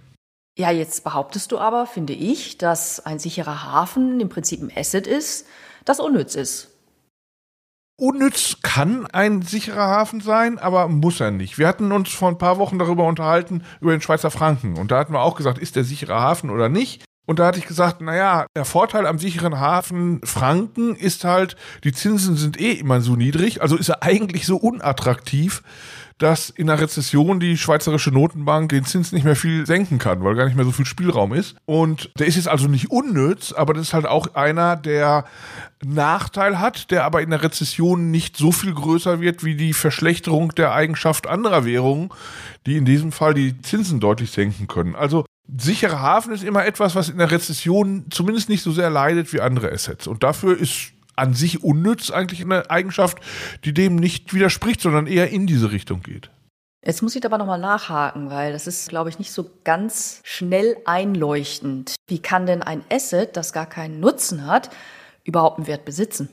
Ja, 0.57 0.71
jetzt 0.71 1.05
behauptest 1.05 1.53
du 1.53 1.59
aber, 1.59 1.87
finde 1.87 2.13
ich, 2.13 2.57
dass 2.57 3.05
ein 3.05 3.19
sicherer 3.19 3.65
Hafen 3.65 4.21
im 4.21 4.29
Prinzip 4.29 4.63
ein 4.63 4.73
Asset 4.75 5.07
ist, 5.07 5.47
das 5.85 6.01
unnütz 6.01 6.35
ist. 6.35 6.72
Unnütz 8.03 8.57
kann 8.63 9.07
ein 9.07 9.43
sicherer 9.43 9.87
Hafen 9.87 10.21
sein, 10.21 10.59
aber 10.59 10.89
muss 10.89 11.21
er 11.21 11.31
nicht. 11.31 11.57
Wir 11.57 11.69
hatten 11.69 11.93
uns 11.93 12.09
vor 12.09 12.31
ein 12.31 12.37
paar 12.37 12.59
Wochen 12.59 12.77
darüber 12.77 13.05
unterhalten, 13.05 13.63
über 13.81 13.93
den 13.93 14.01
Schweizer 14.01 14.33
Franken. 14.33 14.77
Und 14.77 14.91
da 14.91 14.99
hatten 14.99 15.13
wir 15.13 15.21
auch 15.21 15.37
gesagt, 15.37 15.59
ist 15.59 15.77
der 15.77 15.85
sichere 15.85 16.15
Hafen 16.15 16.51
oder 16.51 16.69
nicht? 16.69 17.05
Und 17.27 17.39
da 17.39 17.47
hatte 17.47 17.61
ich 17.61 17.69
gesagt, 17.69 18.01
naja, 18.01 18.47
der 18.57 18.65
Vorteil 18.65 19.07
am 19.07 19.21
sicheren 19.21 19.61
Hafen 19.61 20.21
Franken 20.25 20.97
ist 20.97 21.23
halt, 21.23 21.55
die 21.85 21.93
Zinsen 21.93 22.35
sind 22.35 22.61
eh 22.61 22.73
immer 22.73 23.01
so 23.03 23.15
niedrig, 23.15 23.63
also 23.63 23.77
ist 23.77 23.89
er 23.89 24.03
eigentlich 24.03 24.47
so 24.47 24.57
unattraktiv, 24.57 25.63
dass 26.23 26.50
in 26.50 26.71
einer 26.71 26.81
Rezession 26.81 27.41
die 27.41 27.57
Schweizerische 27.59 28.12
Notenbank 28.12 28.69
den 28.69 28.85
Zins 28.85 29.11
nicht 29.11 29.25
mehr 29.25 29.35
viel 29.35 29.67
senken 29.67 29.99
kann, 29.99 30.23
weil 30.23 30.37
gar 30.37 30.45
nicht 30.45 30.55
mehr 30.55 30.64
so 30.64 30.71
viel 30.71 30.87
Spielraum 30.87 31.33
ist. 31.33 31.57
Und 31.64 32.12
der 32.17 32.29
ist 32.29 32.37
jetzt 32.37 32.47
also 32.47 32.69
nicht 32.69 32.93
unnütz, 32.93 33.52
aber 33.52 33.75
das 33.75 33.88
ist 33.88 33.95
halt 33.95 34.07
auch 34.07 34.35
einer, 34.35 34.76
der 34.76 35.25
Nachteil 35.85 36.61
hat, 36.61 36.93
der 36.93 37.05
aber 37.05 37.23
in 37.23 37.31
der 37.31 37.43
Rezession 37.43 38.12
nicht 38.12 38.37
so 38.37 38.52
viel 38.52 38.73
größer 38.73 39.21
wird 39.21 39.43
wie 39.43 39.57
die 39.57 39.73
Verschlechterung 39.73 40.55
der 40.55 40.73
Eigenschaft 40.73 41.26
anderer 41.26 41.64
Währungen, 41.64 42.11
die 42.67 42.76
in 42.76 42.85
diesem 42.85 43.11
Fall 43.11 43.35
die 43.35 43.61
Zinsen 43.61 43.99
deutlich 43.99 44.31
senken 44.31 44.69
können. 44.69 44.95
Also 44.95 45.25
sicherer 45.59 46.00
Hafen 46.00 46.33
ist 46.33 46.45
immer 46.45 46.64
etwas, 46.64 46.95
was 46.95 47.09
in 47.09 47.19
der 47.19 47.33
Rezession 47.33 48.07
zumindest 48.11 48.49
nicht 48.49 48.62
so 48.62 48.71
sehr 48.71 48.91
leidet 48.91 49.33
wie 49.33 49.41
andere 49.41 49.73
Assets. 49.73 50.07
Und 50.07 50.23
dafür 50.23 50.57
ist 50.57 50.93
an 51.23 51.35
sich 51.35 51.62
unnütz 51.62 52.11
eigentlich 52.11 52.43
eine 52.43 52.69
Eigenschaft, 52.69 53.19
die 53.64 53.73
dem 53.73 53.97
nicht 53.97 54.35
widerspricht, 54.35 54.81
sondern 54.81 55.07
eher 55.07 55.31
in 55.31 55.47
diese 55.47 55.71
Richtung 55.71 56.02
geht. 56.02 56.31
Jetzt 56.85 57.00
muss 57.00 57.14
ich 57.14 57.25
aber 57.25 57.38
nochmal 57.38 57.61
nachhaken, 57.61 58.29
weil 58.29 58.52
das 58.52 58.67
ist, 58.67 58.88
glaube 58.88 59.09
ich, 59.09 59.21
nicht 59.21 59.31
so 59.31 59.49
ganz 59.62 60.21
schnell 60.25 60.76
einleuchtend. 60.85 61.95
Wie 62.09 62.19
kann 62.19 62.45
denn 62.45 62.61
ein 62.61 62.83
Asset, 62.91 63.37
das 63.37 63.52
gar 63.52 63.67
keinen 63.67 64.00
Nutzen 64.00 64.47
hat, 64.47 64.71
überhaupt 65.23 65.59
einen 65.59 65.69
Wert 65.69 65.85
besitzen? 65.85 66.29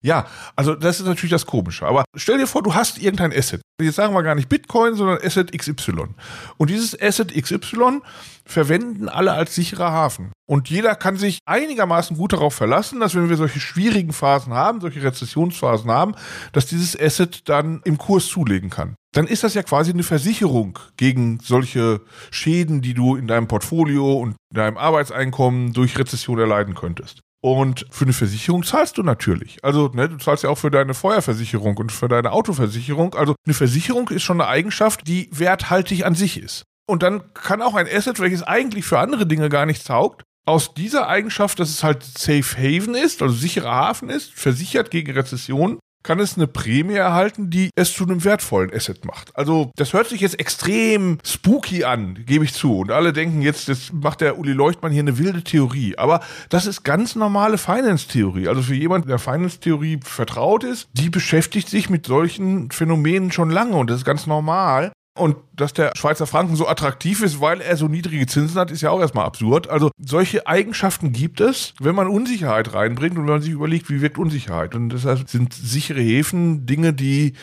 Ja, 0.00 0.26
also 0.54 0.74
das 0.74 1.00
ist 1.00 1.06
natürlich 1.06 1.32
das 1.32 1.46
Komische. 1.46 1.84
Aber 1.86 2.04
stell 2.14 2.38
dir 2.38 2.46
vor, 2.46 2.62
du 2.62 2.74
hast 2.74 2.98
irgendein 2.98 3.32
Asset. 3.32 3.60
Jetzt 3.80 3.96
sagen 3.96 4.14
wir 4.14 4.22
gar 4.22 4.36
nicht 4.36 4.48
Bitcoin, 4.48 4.94
sondern 4.94 5.18
Asset 5.22 5.56
XY. 5.56 6.14
Und 6.56 6.70
dieses 6.70 7.00
Asset 7.00 7.34
XY 7.34 8.00
verwenden 8.44 9.08
alle 9.08 9.32
als 9.32 9.54
sicherer 9.54 9.90
Hafen. 9.90 10.32
Und 10.48 10.70
jeder 10.70 10.94
kann 10.94 11.16
sich 11.16 11.40
einigermaßen 11.46 12.16
gut 12.16 12.32
darauf 12.32 12.54
verlassen, 12.54 13.00
dass 13.00 13.14
wenn 13.14 13.28
wir 13.28 13.36
solche 13.36 13.60
schwierigen 13.60 14.12
Phasen 14.12 14.54
haben, 14.54 14.80
solche 14.80 15.02
Rezessionsphasen 15.02 15.90
haben, 15.90 16.14
dass 16.52 16.66
dieses 16.66 16.98
Asset 16.98 17.48
dann 17.48 17.80
im 17.84 17.98
Kurs 17.98 18.26
zulegen 18.28 18.70
kann. 18.70 18.94
Dann 19.12 19.26
ist 19.26 19.42
das 19.42 19.54
ja 19.54 19.62
quasi 19.62 19.92
eine 19.92 20.04
Versicherung 20.04 20.78
gegen 20.96 21.40
solche 21.42 22.02
Schäden, 22.30 22.82
die 22.82 22.94
du 22.94 23.16
in 23.16 23.26
deinem 23.26 23.48
Portfolio 23.48 24.14
und 24.14 24.36
deinem 24.54 24.76
Arbeitseinkommen 24.76 25.72
durch 25.72 25.98
Rezession 25.98 26.38
erleiden 26.38 26.74
könntest. 26.74 27.20
Und 27.40 27.86
für 27.90 28.04
eine 28.04 28.12
Versicherung 28.12 28.64
zahlst 28.64 28.98
du 28.98 29.02
natürlich. 29.02 29.58
Also, 29.62 29.88
ne, 29.94 30.08
du 30.08 30.16
zahlst 30.16 30.42
ja 30.42 30.50
auch 30.50 30.58
für 30.58 30.70
deine 30.70 30.94
Feuerversicherung 30.94 31.76
und 31.76 31.92
für 31.92 32.08
deine 32.08 32.32
Autoversicherung. 32.32 33.14
Also, 33.14 33.36
eine 33.46 33.54
Versicherung 33.54 34.08
ist 34.08 34.24
schon 34.24 34.40
eine 34.40 34.50
Eigenschaft, 34.50 35.06
die 35.06 35.28
werthaltig 35.32 36.04
an 36.04 36.14
sich 36.14 36.42
ist. 36.42 36.64
Und 36.88 37.02
dann 37.02 37.32
kann 37.34 37.62
auch 37.62 37.74
ein 37.74 37.86
Asset, 37.86 38.18
welches 38.18 38.42
eigentlich 38.42 38.86
für 38.86 38.98
andere 38.98 39.26
Dinge 39.26 39.50
gar 39.50 39.66
nichts 39.66 39.84
taugt, 39.84 40.24
aus 40.46 40.72
dieser 40.72 41.08
Eigenschaft, 41.08 41.60
dass 41.60 41.68
es 41.68 41.84
halt 41.84 42.02
Safe 42.02 42.56
Haven 42.56 42.94
ist, 42.94 43.20
also 43.20 43.34
sicherer 43.34 43.74
Hafen 43.74 44.08
ist, 44.08 44.32
versichert 44.32 44.90
gegen 44.90 45.12
Rezession, 45.12 45.78
kann 46.02 46.20
es 46.20 46.36
eine 46.36 46.46
Prämie 46.46 46.94
erhalten, 46.94 47.50
die 47.50 47.70
es 47.76 47.92
zu 47.92 48.04
einem 48.04 48.24
wertvollen 48.24 48.72
Asset 48.72 49.04
macht. 49.04 49.36
Also 49.36 49.72
das 49.76 49.92
hört 49.92 50.08
sich 50.08 50.20
jetzt 50.20 50.38
extrem 50.38 51.18
spooky 51.24 51.84
an, 51.84 52.24
gebe 52.26 52.44
ich 52.44 52.54
zu. 52.54 52.78
Und 52.78 52.90
alle 52.90 53.12
denken 53.12 53.42
jetzt, 53.42 53.68
jetzt 53.68 53.92
macht 53.92 54.20
der 54.20 54.38
Uli 54.38 54.52
Leuchtmann 54.52 54.92
hier 54.92 55.02
eine 55.02 55.18
wilde 55.18 55.42
Theorie. 55.42 55.96
Aber 55.98 56.20
das 56.48 56.66
ist 56.66 56.84
ganz 56.84 57.14
normale 57.14 57.58
Finance-Theorie. 57.58 58.48
Also 58.48 58.62
für 58.62 58.74
jemanden, 58.74 59.08
der 59.08 59.18
Finance-Theorie 59.18 60.00
vertraut 60.02 60.64
ist, 60.64 60.88
die 60.92 61.10
beschäftigt 61.10 61.68
sich 61.68 61.90
mit 61.90 62.06
solchen 62.06 62.70
Phänomenen 62.70 63.32
schon 63.32 63.50
lange 63.50 63.76
und 63.76 63.90
das 63.90 63.98
ist 63.98 64.04
ganz 64.04 64.26
normal. 64.26 64.92
Und 65.18 65.36
dass 65.54 65.72
der 65.72 65.92
Schweizer 65.96 66.26
Franken 66.26 66.56
so 66.56 66.68
attraktiv 66.68 67.22
ist, 67.22 67.40
weil 67.40 67.60
er 67.60 67.76
so 67.76 67.88
niedrige 67.88 68.26
Zinsen 68.26 68.58
hat, 68.58 68.70
ist 68.70 68.80
ja 68.80 68.90
auch 68.90 69.00
erstmal 69.00 69.26
absurd. 69.26 69.68
Also 69.68 69.90
solche 69.98 70.46
Eigenschaften 70.46 71.12
gibt 71.12 71.40
es, 71.40 71.74
wenn 71.80 71.94
man 71.94 72.08
Unsicherheit 72.08 72.72
reinbringt 72.74 73.16
und 73.16 73.24
wenn 73.24 73.34
man 73.34 73.42
sich 73.42 73.52
überlegt, 73.52 73.90
wie 73.90 74.00
wirkt 74.00 74.18
Unsicherheit. 74.18 74.74
Und 74.74 74.90
deshalb 74.90 75.28
sind 75.28 75.52
sichere 75.52 76.00
Häfen 76.00 76.66
Dinge, 76.66 76.92
die 76.92 77.34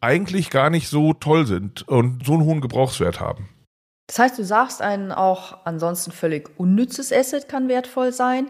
eigentlich 0.00 0.50
gar 0.50 0.70
nicht 0.70 0.88
so 0.88 1.12
toll 1.12 1.46
sind 1.46 1.86
und 1.88 2.24
so 2.24 2.34
einen 2.34 2.44
hohen 2.44 2.60
Gebrauchswert 2.60 3.20
haben. 3.20 3.48
Das 4.06 4.18
heißt, 4.18 4.38
du 4.38 4.44
sagst, 4.44 4.82
ein 4.82 5.12
auch 5.12 5.64
ansonsten 5.64 6.12
völlig 6.12 6.50
unnützes 6.58 7.12
Asset 7.12 7.48
kann 7.48 7.68
wertvoll 7.68 8.12
sein, 8.12 8.48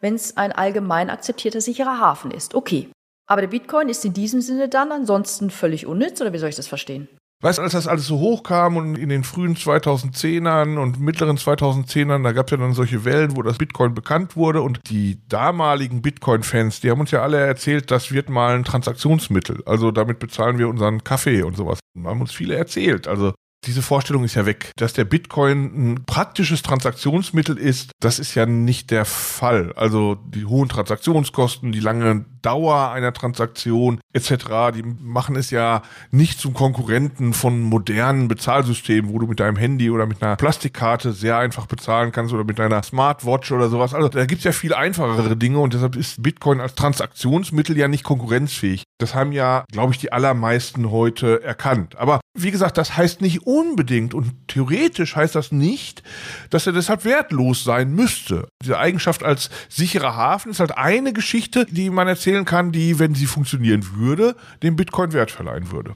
wenn 0.00 0.14
es 0.14 0.36
ein 0.36 0.52
allgemein 0.52 1.10
akzeptierter 1.10 1.60
sicherer 1.60 2.00
Hafen 2.00 2.30
ist. 2.30 2.54
Okay. 2.54 2.88
Aber 3.28 3.40
der 3.40 3.48
Bitcoin 3.48 3.88
ist 3.88 4.04
in 4.04 4.12
diesem 4.12 4.40
Sinne 4.40 4.68
dann 4.68 4.92
ansonsten 4.92 5.50
völlig 5.50 5.86
unnütz 5.86 6.20
oder 6.20 6.32
wie 6.32 6.38
soll 6.38 6.48
ich 6.48 6.56
das 6.56 6.68
verstehen? 6.68 7.08
Weißt 7.42 7.58
du, 7.58 7.62
als 7.62 7.72
das 7.72 7.86
alles 7.86 8.06
so 8.06 8.18
hochkam 8.18 8.78
und 8.78 8.96
in 8.96 9.10
den 9.10 9.22
frühen 9.22 9.56
2010ern 9.56 10.78
und 10.78 11.00
mittleren 11.00 11.36
2010ern, 11.36 12.22
da 12.22 12.32
gab 12.32 12.46
es 12.46 12.52
ja 12.52 12.56
dann 12.56 12.72
solche 12.72 13.04
Wellen, 13.04 13.36
wo 13.36 13.42
das 13.42 13.58
Bitcoin 13.58 13.92
bekannt 13.92 14.36
wurde 14.36 14.62
und 14.62 14.80
die 14.88 15.20
damaligen 15.28 16.00
Bitcoin-Fans, 16.00 16.80
die 16.80 16.90
haben 16.90 17.00
uns 17.00 17.10
ja 17.10 17.22
alle 17.22 17.38
erzählt, 17.38 17.90
das 17.90 18.10
wird 18.10 18.30
mal 18.30 18.56
ein 18.56 18.64
Transaktionsmittel. 18.64 19.62
Also 19.66 19.90
damit 19.90 20.18
bezahlen 20.18 20.58
wir 20.58 20.68
unseren 20.68 21.04
Kaffee 21.04 21.42
und 21.42 21.58
sowas. 21.58 21.78
Haben 22.02 22.22
uns 22.22 22.32
viele 22.32 22.56
erzählt. 22.56 23.06
Also 23.06 23.34
diese 23.66 23.82
Vorstellung 23.82 24.24
ist 24.24 24.34
ja 24.34 24.46
weg. 24.46 24.70
Dass 24.76 24.92
der 24.92 25.04
Bitcoin 25.04 25.64
ein 25.64 26.04
praktisches 26.04 26.62
Transaktionsmittel 26.62 27.58
ist, 27.58 27.90
das 28.00 28.18
ist 28.18 28.34
ja 28.34 28.46
nicht 28.46 28.90
der 28.90 29.04
Fall. 29.04 29.72
Also 29.74 30.14
die 30.14 30.44
hohen 30.44 30.68
Transaktionskosten, 30.68 31.72
die 31.72 31.80
lange 31.80 32.24
Dauer 32.46 32.92
einer 32.92 33.12
Transaktion 33.12 33.98
etc., 34.12 34.72
die 34.72 34.84
machen 34.84 35.34
es 35.34 35.50
ja 35.50 35.82
nicht 36.12 36.38
zum 36.38 36.54
Konkurrenten 36.54 37.32
von 37.32 37.60
modernen 37.60 38.28
Bezahlsystemen, 38.28 39.12
wo 39.12 39.18
du 39.18 39.26
mit 39.26 39.40
deinem 39.40 39.56
Handy 39.56 39.90
oder 39.90 40.06
mit 40.06 40.22
einer 40.22 40.36
Plastikkarte 40.36 41.12
sehr 41.12 41.38
einfach 41.38 41.66
bezahlen 41.66 42.12
kannst 42.12 42.32
oder 42.32 42.44
mit 42.44 42.60
deiner 42.60 42.84
Smartwatch 42.84 43.50
oder 43.50 43.68
sowas. 43.68 43.94
Also 43.94 44.08
da 44.08 44.24
gibt 44.26 44.38
es 44.38 44.44
ja 44.44 44.52
viel 44.52 44.74
einfachere 44.74 45.36
Dinge 45.36 45.58
und 45.58 45.74
deshalb 45.74 45.96
ist 45.96 46.22
Bitcoin 46.22 46.60
als 46.60 46.76
Transaktionsmittel 46.76 47.76
ja 47.76 47.88
nicht 47.88 48.04
konkurrenzfähig. 48.04 48.84
Das 48.98 49.16
haben 49.16 49.32
ja, 49.32 49.64
glaube 49.72 49.92
ich, 49.92 49.98
die 49.98 50.12
allermeisten 50.12 50.90
heute 50.90 51.42
erkannt. 51.42 51.98
Aber 51.98 52.20
wie 52.38 52.50
gesagt, 52.50 52.78
das 52.78 52.96
heißt 52.96 53.20
nicht 53.20 53.46
unbedingt 53.46 54.14
und 54.14 54.32
theoretisch 54.46 55.16
heißt 55.16 55.34
das 55.34 55.52
nicht, 55.52 56.02
dass 56.50 56.66
er 56.66 56.72
deshalb 56.72 57.04
wertlos 57.04 57.64
sein 57.64 57.92
müsste. 57.92 58.48
Diese 58.62 58.78
Eigenschaft 58.78 59.22
als 59.22 59.50
sicherer 59.68 60.16
Hafen 60.16 60.52
ist 60.52 60.60
halt 60.60 60.78
eine 60.78 61.12
Geschichte, 61.12 61.66
die 61.66 61.90
man 61.90 62.08
erzählen 62.36 62.44
kann, 62.44 62.72
die, 62.72 62.98
wenn 62.98 63.14
sie 63.14 63.26
funktionieren 63.26 63.96
würde, 63.96 64.36
dem 64.62 64.76
Bitcoin 64.76 65.12
Wert 65.12 65.30
verleihen 65.30 65.70
würde. 65.70 65.94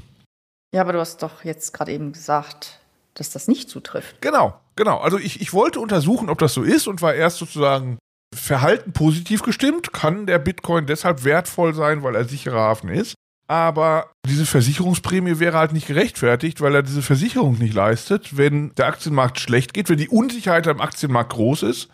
Ja, 0.75 0.83
aber 0.83 0.93
du 0.93 1.01
hast 1.01 1.23
doch 1.23 1.45
jetzt 1.45 1.73
gerade 1.73 1.93
eben 1.93 2.13
gesagt, 2.13 2.81
dass 3.15 3.31
das 3.31 3.49
nicht 3.49 3.69
zutrifft. 3.69 4.21
Genau, 4.21 4.59
genau. 4.77 4.99
Also 4.99 5.19
ich, 5.19 5.41
ich 5.41 5.53
wollte 5.53 5.81
untersuchen, 5.81 6.31
ob 6.31 6.39
das 6.39 6.55
so 6.55 6.63
ist 6.63 6.87
und 6.87 7.03
war 7.03 7.15
erst 7.15 7.39
sozusagen 7.39 7.99
Verhalten 8.35 8.93
positiv 8.93 9.43
gestimmt. 9.43 9.93
Kann 9.93 10.27
der 10.27 10.39
Bitcoin 10.39 10.87
deshalb 10.87 11.25
wertvoll 11.25 11.75
sein, 11.75 12.03
weil 12.03 12.15
er 12.15 12.25
sicherer 12.25 12.61
Hafen 12.61 12.89
ist? 12.89 13.15
aber 13.51 14.13
diese 14.29 14.47
Versicherungsprämie 14.47 15.41
wäre 15.41 15.59
halt 15.59 15.73
nicht 15.73 15.89
gerechtfertigt, 15.89 16.61
weil 16.61 16.73
er 16.73 16.85
diese 16.85 17.03
Versicherung 17.03 17.59
nicht 17.59 17.75
leistet. 17.75 18.37
Wenn 18.37 18.73
der 18.77 18.87
Aktienmarkt 18.87 19.41
schlecht 19.41 19.75
geht, 19.75 19.89
wenn 19.89 19.99
die 19.99 20.09
Unsicherheit 20.09 20.69
am 20.69 20.81
Aktienmarkt 20.81 21.33
groß 21.33 21.65
ist, 21.65 21.89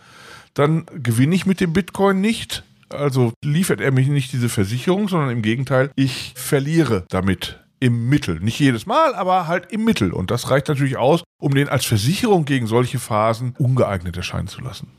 dann 0.52 0.84
gewinne 0.92 1.34
ich 1.34 1.46
mit 1.46 1.60
dem 1.60 1.72
Bitcoin 1.72 2.20
nicht. 2.20 2.62
Also 2.88 3.32
liefert 3.44 3.80
er 3.80 3.92
mich 3.92 4.08
nicht 4.08 4.32
diese 4.32 4.48
Versicherung, 4.48 5.08
sondern 5.08 5.30
im 5.30 5.42
Gegenteil, 5.42 5.90
ich 5.96 6.32
verliere 6.36 7.04
damit 7.08 7.60
im 7.80 8.08
Mittel. 8.08 8.40
Nicht 8.40 8.58
jedes 8.58 8.86
Mal, 8.86 9.14
aber 9.14 9.46
halt 9.46 9.72
im 9.72 9.84
Mittel. 9.84 10.12
Und 10.12 10.30
das 10.30 10.50
reicht 10.50 10.68
natürlich 10.68 10.96
aus, 10.96 11.24
um 11.40 11.54
den 11.54 11.68
als 11.68 11.84
Versicherung 11.84 12.44
gegen 12.44 12.66
solche 12.66 12.98
Phasen 12.98 13.54
ungeeignet 13.58 14.16
erscheinen 14.16 14.48
zu 14.48 14.60
lassen. 14.60 14.90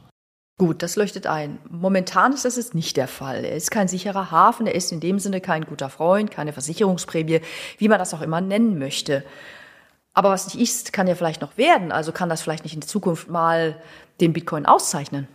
Gut, 0.60 0.82
das 0.82 0.96
leuchtet 0.96 1.27
ein. 1.27 1.60
Momentan 1.70 2.34
ist 2.34 2.44
das 2.44 2.56
jetzt 2.56 2.74
nicht 2.74 2.98
der 2.98 3.08
Fall. 3.08 3.46
Er 3.46 3.56
ist 3.56 3.70
kein 3.70 3.88
sicherer 3.88 4.32
Hafen, 4.32 4.65
er 4.65 4.74
ist 4.74 4.91
in 4.91 5.00
dem 5.00 5.20
Sinne 5.20 5.39
kein 5.39 5.65
guter 5.65 5.89
Freund, 5.89 6.32
keine 6.32 6.51
Versicherungsprämie, 6.51 7.41
wie 7.77 7.88
man 7.88 8.00
das 8.00 8.13
auch 8.15 8.22
immer 8.22 8.41
nennen 8.41 8.79
möchte. 8.79 9.24
Aber 10.15 10.32
was 10.32 10.48
nicht 10.48 10.60
ist, 10.60 10.94
kann 10.94 11.06
ja 11.06 11.13
vielleicht 11.13 11.41
noch 11.41 11.58
werden. 11.58 11.91
Also 11.91 12.12
kann 12.12 12.27
das 12.27 12.41
vielleicht 12.41 12.63
nicht 12.63 12.74
in 12.74 12.82
Zukunft 12.82 13.29
mal 13.29 13.79
den 14.20 14.34
Bitcoin 14.34 14.65
auszeichnen. 14.65 15.27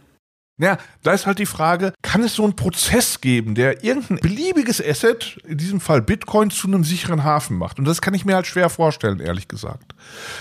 Ja, 0.63 0.79
da 1.03 1.13
ist 1.13 1.27
halt 1.27 1.41
die 1.41 1.47
Frage, 1.47 1.93
kann 2.03 2.23
es 2.23 2.37
so 2.37 2.45
einen 2.45 2.55
Prozess 2.55 3.21
geben, 3.21 3.57
der 3.57 3.83
irgendein 3.83 4.19
beliebiges 4.19 4.81
Asset, 4.81 5.41
in 5.45 5.59
diesem 5.59 5.81
Fall 5.81 6.01
Bitcoin, 6.01 6.51
zu 6.51 6.69
einem 6.69 6.85
sicheren 6.85 7.25
Hafen 7.25 7.59
macht? 7.59 7.81
Und 7.81 7.85
das 7.85 8.01
kann 8.01 8.15
ich 8.15 8.25
mir 8.25 8.37
halt 8.37 8.47
schwer 8.47 8.71
vorstellen, 8.71 9.19
ehrlich 9.19 9.49
gesagt. 9.49 9.97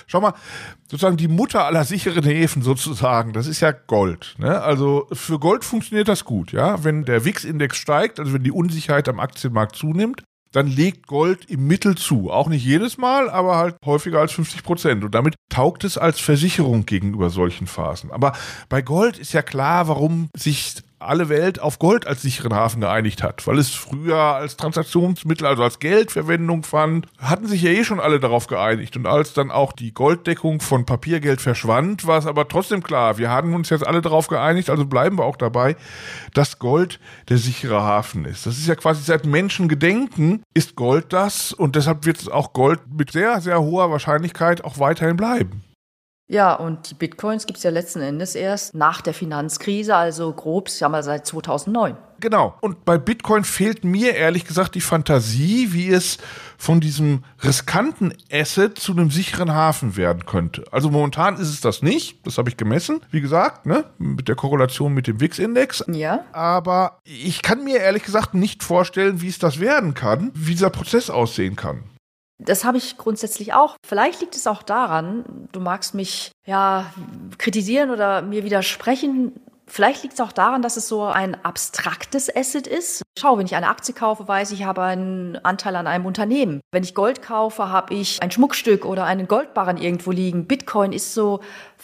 Schau 0.06 0.22
mal, 0.22 0.36
sozusagen 0.92 1.18
die 1.18 1.28
Mutter 1.28 1.66
aller 1.66 1.86
sicheren 1.86 2.24
Häfen 2.24 2.62
sozusagen, 2.62 3.34
das 3.34 3.48
ist 3.48 3.62
ja 3.62 3.72
Gold. 3.72 4.36
Ne? 4.38 4.62
Also 4.62 5.08
für 5.12 5.40
Gold 5.40 5.66
funktioniert 5.66 6.08
das 6.08 6.24
gut, 6.24 6.52
ja. 6.52 6.84
Wenn 6.84 7.04
der 7.04 7.26
WIX-Index 7.26 7.78
steigt, 7.78 8.20
also 8.20 8.32
wenn 8.32 8.44
die 8.44 8.52
Unsicherheit 8.52 9.10
am 9.10 9.20
Aktienmarkt 9.20 9.76
zunimmt, 9.76 10.22
dann 10.52 10.68
legt 10.68 11.08
Gold 11.08 11.50
im 11.50 11.68
Mittel 11.68 11.96
zu. 11.96 12.30
Auch 12.30 12.48
nicht 12.48 12.66
jedes 12.66 12.98
Mal, 12.98 13.30
aber 13.30 13.58
halt 13.58 13.76
häufiger 13.86 14.20
als 14.20 14.34
50 14.34 14.64
Prozent. 14.64 15.04
Und 15.04 15.16
damit 15.16 15.36
taugt 15.50 15.84
es 15.84 15.98
als 15.98 16.20
Versicherung 16.20 16.86
gegenüber 16.86 17.30
solchen 17.30 17.68
Phasen. 17.68 18.12
Aber 18.12 18.34
bei 18.70 18.82
Gold 18.82 19.18
ist 19.18 19.34
ja 19.34 19.42
klar, 19.42 19.88
warum 19.88 20.30
sich 20.36 20.76
alle 21.02 21.30
Welt 21.30 21.60
auf 21.60 21.80
Gold 21.80 22.08
als 22.08 22.22
sicheren 22.22 22.54
Hafen 22.54 22.82
geeinigt 22.82 23.24
hat, 23.24 23.46
weil 23.48 23.58
es 23.58 23.70
früher 23.70 24.18
als 24.18 24.58
Transaktionsmittel, 24.58 25.46
also 25.48 25.64
als 25.64 25.80
Geldverwendung 25.80 26.64
fand, 26.64 27.08
hatten 27.20 27.48
sich 27.48 27.62
ja 27.62 27.72
eh 27.72 27.84
schon 27.84 28.00
alle 28.00 28.20
darauf 28.20 28.48
geeinigt. 28.48 28.96
Und 28.98 29.06
als 29.06 29.34
dann 29.34 29.52
auch 29.52 29.74
die 29.74 29.94
Golddeckung 29.94 30.62
von 30.62 30.86
Papiergeld 30.86 31.42
verschwand, 31.42 32.08
war 32.08 32.18
es 32.18 32.26
aber 32.26 32.48
trotzdem 32.48 32.84
klar, 32.84 33.18
wir 33.18 33.30
haben 33.30 33.54
uns 33.54 33.70
jetzt 33.70 33.86
alle 33.86 34.02
darauf 34.02 34.28
geeinigt, 34.28 34.70
also 34.70 34.86
bleiben 34.86 35.18
wir 35.18 35.26
auch 35.26 35.38
dabei, 35.38 35.76
dass 36.34 36.60
Gold 36.60 37.00
der 37.30 37.38
sichere 37.38 37.82
Hafen 37.82 38.26
ist. 38.26 38.46
Das 38.46 38.58
ist 38.58 38.68
ja 38.68 38.76
quasi 38.76 39.04
seit 39.04 39.26
Menschengedenken 39.26 40.44
ist 40.54 40.76
Gold 40.76 41.14
das 41.14 41.54
und 41.54 41.76
deshalb 41.76 42.06
wird 42.06 42.20
es 42.20 42.28
auch 42.28 42.54
Gold 42.54 42.80
mit 42.92 43.12
sehr, 43.12 43.42
sehr 43.42 43.62
hoher 43.62 43.92
Wahrscheinlichkeit 43.92 44.64
auch 44.64 44.80
weiterhin 44.80 45.18
bleiben. 45.18 45.64
Ja, 46.32 46.54
und 46.54 46.90
die 46.90 46.94
Bitcoins 46.94 47.46
gibt 47.46 47.58
es 47.58 47.64
ja 47.64 47.72
letzten 47.72 48.00
Endes 48.00 48.36
erst 48.36 48.74
nach 48.74 49.02
der 49.02 49.14
Finanzkrise, 49.14 49.94
also 49.98 50.32
grob, 50.32 50.70
sagen 50.70 50.94
wir 50.94 51.04
seit 51.04 51.28
2009. 51.28 51.98
Genau. 52.22 52.56
Und 52.62 52.86
bei 52.86 52.98
Bitcoin 52.98 53.44
fehlt 53.44 53.84
mir 53.84 54.16
ehrlich 54.16 54.46
gesagt 54.46 54.76
die 54.76 54.82
Fantasie, 54.82 55.74
wie 55.74 55.90
es 55.90 56.20
von 56.58 56.80
diesem 56.80 57.26
riskanten 57.44 58.14
Asset 58.32 58.78
zu 58.78 58.94
einem 58.94 59.12
sicheren 59.12 59.54
Hafen 59.54 59.98
werden 59.98 60.26
könnte. 60.26 60.64
Also 60.72 60.90
momentan 60.90 61.36
ist 61.36 61.50
es 61.50 61.60
das 61.60 61.82
nicht. 61.82 62.26
Das 62.26 62.38
habe 62.38 62.48
ich 62.48 62.56
gemessen. 62.56 63.02
Wie 63.12 63.20
gesagt, 63.20 63.66
ne, 63.66 63.84
mit 63.98 64.30
der 64.30 64.36
Korrelation 64.36 64.94
mit 64.94 65.08
dem 65.08 65.20
WIX-Index. 65.20 65.84
Ja. 65.90 66.24
Aber 66.32 67.00
ich 67.04 67.42
kann 67.42 67.66
mir 67.66 67.80
ehrlich 67.80 68.04
gesagt 68.04 68.36
nicht 68.36 68.64
vorstellen, 68.64 69.20
wie 69.20 69.28
es 69.28 69.40
das 69.40 69.60
werden 69.60 69.96
kann, 69.96 70.32
wie 70.34 70.52
dieser 70.52 70.70
Prozess 70.70 71.10
aussehen 71.10 71.58
kann. 71.58 71.84
Das 72.44 72.66
habe 72.66 72.78
ich 72.78 72.98
grundsätzlich 72.98 73.54
auch. 73.54 73.76
Vielleicht 73.86 74.22
liegt 74.22 74.36
es 74.36 74.48
auch 74.48 74.64
daran, 74.64 75.48
du 75.52 75.60
magst 75.60 75.94
mich 75.94 76.32
ja 76.46 76.92
kritisieren 77.38 77.92
oder 77.92 78.22
mir 78.22 78.44
widersprechen. 78.44 79.34
Vielleicht 79.68 80.04
liegt 80.04 80.16
es 80.16 80.20
auch 80.20 80.34
daran, 80.34 80.62
dass 80.62 80.76
es 80.76 80.88
so 80.88 81.04
ein 81.04 81.36
abstraktes 81.46 82.36
Asset 82.36 82.68
ist. 82.68 83.04
Schau, 83.18 83.38
wenn 83.38 83.46
ich 83.46 83.56
eine 83.56 83.70
Aktie 83.70 83.94
kaufe, 83.94 84.28
weiß 84.28 84.52
ich, 84.52 84.62
ich 84.62 84.66
habe 84.66 84.82
einen 84.82 85.38
Anteil 85.46 85.76
an 85.76 85.88
einem 85.88 86.06
Unternehmen. 86.06 86.60
Wenn 86.72 86.84
ich 86.84 86.94
Gold 86.94 87.22
kaufe, 87.22 87.70
habe 87.70 87.94
ich 87.94 88.22
ein 88.22 88.32
Schmuckstück 88.32 88.86
oder 88.86 89.06
einen 89.06 89.28
Goldbarren 89.28 89.78
irgendwo 89.78 90.12
liegen. 90.12 90.46
Bitcoin 90.48 90.92
ist 90.92 91.14
so 91.14 91.40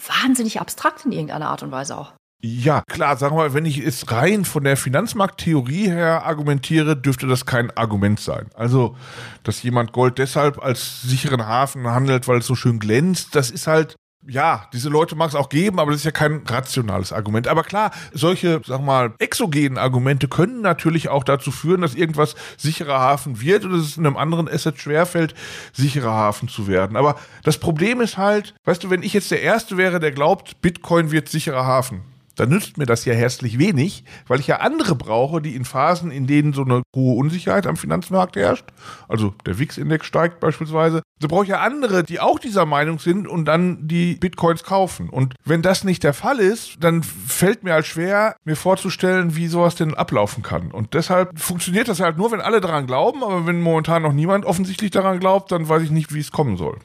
wahnsinnig 0.06 0.60
abstrakt 0.60 1.06
in 1.06 1.14
irgendeiner 1.14 1.50
Art 1.50 1.64
und 1.64 1.72
Weise 1.72 1.98
auch. 1.98 2.14
Ja, 2.40 2.84
klar, 2.88 3.18
sagen 3.18 3.36
wir 3.36 3.44
mal, 3.44 3.54
wenn 3.56 3.66
ich 3.66 3.80
es 3.80 4.12
rein 4.12 4.46
von 4.46 4.64
der 4.64 4.78
Finanzmarkttheorie 4.78 5.90
her 5.90 6.24
argumentiere, 6.24 6.96
dürfte 6.96 7.26
das 7.26 7.48
kein 7.48 7.76
Argument 7.76 8.20
sein. 8.20 8.48
Also, 8.54 8.96
dass 9.42 9.64
jemand 9.64 9.92
Gold 9.92 10.20
deshalb 10.20 10.64
als 10.64 11.02
sicheren 11.02 11.48
Hafen 11.48 11.88
handelt, 11.88 12.28
weil 12.28 12.40
es 12.40 12.46
so 12.46 12.54
schön 12.54 12.78
glänzt, 12.78 13.36
das 13.36 13.50
ist 13.50 13.66
halt 13.66 13.96
ja, 14.30 14.68
diese 14.74 14.90
Leute 14.90 15.16
mag 15.16 15.30
es 15.30 15.36
auch 15.36 15.50
geben, 15.50 15.80
aber 15.80 15.92
das 15.92 16.02
ist 16.02 16.06
ja 16.06 16.12
kein 16.12 16.44
rationales 16.46 17.14
Argument. 17.14 17.48
Aber 17.48 17.64
klar, 17.64 17.92
solche, 18.14 18.62
sag 18.66 18.82
mal, 18.82 19.14
exogenen 19.20 19.78
Argumente 19.78 20.28
können 20.28 20.62
natürlich 20.62 21.08
auch 21.10 21.24
dazu 21.24 21.52
führen, 21.52 21.82
dass 21.82 21.96
irgendwas 21.96 22.36
sicherer 22.58 23.00
Hafen 23.00 23.40
wird 23.42 23.64
und 23.64 23.74
es 23.74 23.96
in 23.96 24.06
einem 24.06 24.18
anderen 24.18 24.50
Asset 24.50 24.80
schwerfällt, 24.80 25.34
sicherer 25.72 26.12
Hafen 26.12 26.50
zu 26.50 26.68
werden. 26.68 26.98
Aber 26.98 27.16
das 27.44 27.58
Problem 27.58 28.02
ist 28.02 28.18
halt, 28.18 28.54
weißt 28.66 28.84
du, 28.84 28.90
wenn 28.90 29.04
ich 29.04 29.14
jetzt 29.14 29.32
der 29.32 29.42
Erste 29.42 29.78
wäre, 29.78 30.00
der 30.00 30.12
glaubt, 30.12 30.62
Bitcoin 30.62 31.12
wird 31.12 31.30
sicherer 31.30 31.66
Hafen, 31.66 32.02
dann 32.38 32.50
nützt 32.50 32.78
mir 32.78 32.86
das 32.86 33.06
ja 33.06 33.14
herzlich 33.14 33.60
wenig, 33.60 34.04
weil 34.28 34.40
ich 34.40 34.48
ja 34.48 34.58
andere 34.58 34.96
brauche, 34.96 35.42
die 35.42 35.56
in 35.56 35.66
Phasen, 35.66 36.12
in 36.12 36.28
denen 36.28 36.54
so 36.54 36.64
eine 36.64 36.84
hohe 36.96 37.18
Unsicherheit 37.18 37.68
am 37.68 37.76
Finanzmarkt 37.76 38.36
herrscht, 38.36 38.66
also 39.08 39.34
der 39.46 39.60
WIX-Index 39.60 40.06
steigt 40.06 40.40
beispielsweise, 40.40 41.02
so 41.20 41.28
brauche 41.28 41.44
ich 41.44 41.50
ja 41.50 41.60
andere, 41.60 42.04
die 42.04 42.20
auch 42.20 42.40
dieser 42.40 42.66
Meinung 42.66 43.00
sind 43.00 43.28
und 43.28 43.46
dann 43.46 43.88
die 43.88 44.16
Bitcoins 44.16 44.64
kaufen. 44.64 45.10
Und 45.10 45.34
wenn 45.44 45.62
das 45.62 45.84
nicht 45.84 46.04
der 46.04 46.14
Fall 46.14 46.40
ist, 46.40 46.78
dann 46.80 47.04
fällt 47.04 47.64
mir 47.64 47.74
halt 47.74 47.88
schwer, 47.88 48.36
mir 48.46 48.56
vorzustellen, 48.56 49.36
wie 49.36 49.48
sowas 49.48 49.76
denn 49.76 49.96
ablaufen 49.96 50.44
kann. 50.44 50.72
Und 50.72 50.94
deshalb 50.94 51.40
funktioniert 51.40 51.88
das 51.88 52.00
halt 52.00 52.18
nur, 52.18 52.32
wenn 52.32 52.42
alle 52.42 52.62
daran 52.62 52.86
glauben, 52.86 53.24
aber 53.24 53.48
wenn 53.48 53.62
momentan 53.62 54.04
noch 54.04 54.14
niemand 54.14 54.46
offensichtlich 54.46 54.92
daran 54.92 55.20
glaubt, 55.20 55.52
dann 55.52 55.68
weiß 55.68 55.82
ich 55.82 55.92
nicht, 55.92 56.14
wie 56.14 56.20
es 56.20 56.32
kommen 56.32 56.58
soll. 56.58 56.78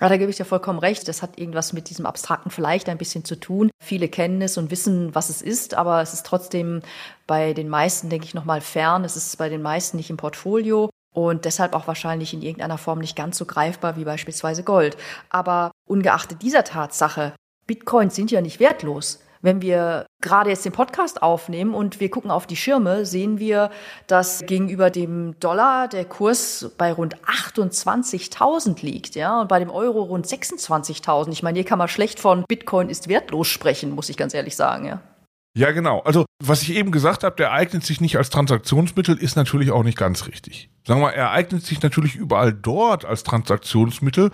Ja, 0.00 0.10
da 0.10 0.18
gebe 0.18 0.30
ich 0.30 0.36
dir 0.36 0.44
vollkommen 0.44 0.78
recht. 0.78 1.08
Das 1.08 1.22
hat 1.22 1.38
irgendwas 1.38 1.72
mit 1.72 1.88
diesem 1.88 2.04
Abstrakten 2.04 2.50
vielleicht 2.50 2.88
ein 2.88 2.98
bisschen 2.98 3.24
zu 3.24 3.40
tun. 3.40 3.70
Viele 3.82 4.08
kennen 4.08 4.42
es 4.42 4.58
und 4.58 4.70
wissen, 4.70 5.14
was 5.14 5.30
es 5.30 5.40
ist, 5.40 5.72
aber 5.72 6.02
es 6.02 6.12
ist 6.12 6.26
trotzdem 6.26 6.82
bei 7.26 7.54
den 7.54 7.70
meisten, 7.70 8.10
denke 8.10 8.26
ich, 8.26 8.34
nochmal 8.34 8.60
fern. 8.60 9.04
Es 9.04 9.16
ist 9.16 9.38
bei 9.38 9.48
den 9.48 9.62
meisten 9.62 9.96
nicht 9.96 10.10
im 10.10 10.18
Portfolio 10.18 10.90
und 11.14 11.46
deshalb 11.46 11.72
auch 11.72 11.86
wahrscheinlich 11.86 12.34
in 12.34 12.42
irgendeiner 12.42 12.76
Form 12.76 12.98
nicht 12.98 13.16
ganz 13.16 13.38
so 13.38 13.46
greifbar 13.46 13.96
wie 13.96 14.04
beispielsweise 14.04 14.64
Gold. 14.64 14.98
Aber 15.30 15.70
ungeachtet 15.88 16.42
dieser 16.42 16.62
Tatsache, 16.62 17.32
Bitcoins 17.66 18.14
sind 18.14 18.30
ja 18.30 18.42
nicht 18.42 18.60
wertlos. 18.60 19.20
Wenn 19.46 19.62
wir 19.62 20.06
gerade 20.20 20.50
jetzt 20.50 20.64
den 20.64 20.72
Podcast 20.72 21.22
aufnehmen 21.22 21.72
und 21.72 22.00
wir 22.00 22.10
gucken 22.10 22.32
auf 22.32 22.48
die 22.48 22.56
Schirme, 22.56 23.06
sehen 23.06 23.38
wir, 23.38 23.70
dass 24.08 24.44
gegenüber 24.44 24.90
dem 24.90 25.38
Dollar 25.38 25.86
der 25.86 26.04
Kurs 26.04 26.72
bei 26.76 26.92
rund 26.92 27.16
28.000 27.22 28.84
liegt, 28.84 29.14
ja, 29.14 29.40
und 29.40 29.46
bei 29.46 29.60
dem 29.60 29.70
Euro 29.70 30.02
rund 30.02 30.26
26.000. 30.26 31.30
Ich 31.30 31.44
meine, 31.44 31.58
hier 31.60 31.64
kann 31.64 31.78
man 31.78 31.86
schlecht 31.86 32.18
von 32.18 32.44
Bitcoin 32.48 32.90
ist 32.90 33.06
wertlos 33.06 33.46
sprechen, 33.46 33.92
muss 33.92 34.08
ich 34.08 34.16
ganz 34.16 34.34
ehrlich 34.34 34.56
sagen, 34.56 34.86
ja. 34.86 35.00
Ja, 35.56 35.70
genau. 35.70 36.00
Also, 36.00 36.24
was 36.42 36.62
ich 36.62 36.74
eben 36.74 36.90
gesagt 36.90 37.22
habe, 37.22 37.36
der 37.36 37.52
eignet 37.52 37.84
sich 37.84 38.00
nicht 38.00 38.16
als 38.16 38.30
Transaktionsmittel, 38.30 39.16
ist 39.16 39.36
natürlich 39.36 39.70
auch 39.70 39.84
nicht 39.84 39.96
ganz 39.96 40.26
richtig. 40.26 40.70
Sagen 40.84 41.02
wir, 41.02 41.12
er 41.12 41.30
eignet 41.30 41.64
sich 41.64 41.80
natürlich 41.82 42.16
überall 42.16 42.52
dort 42.52 43.04
als 43.04 43.22
Transaktionsmittel, 43.22 44.32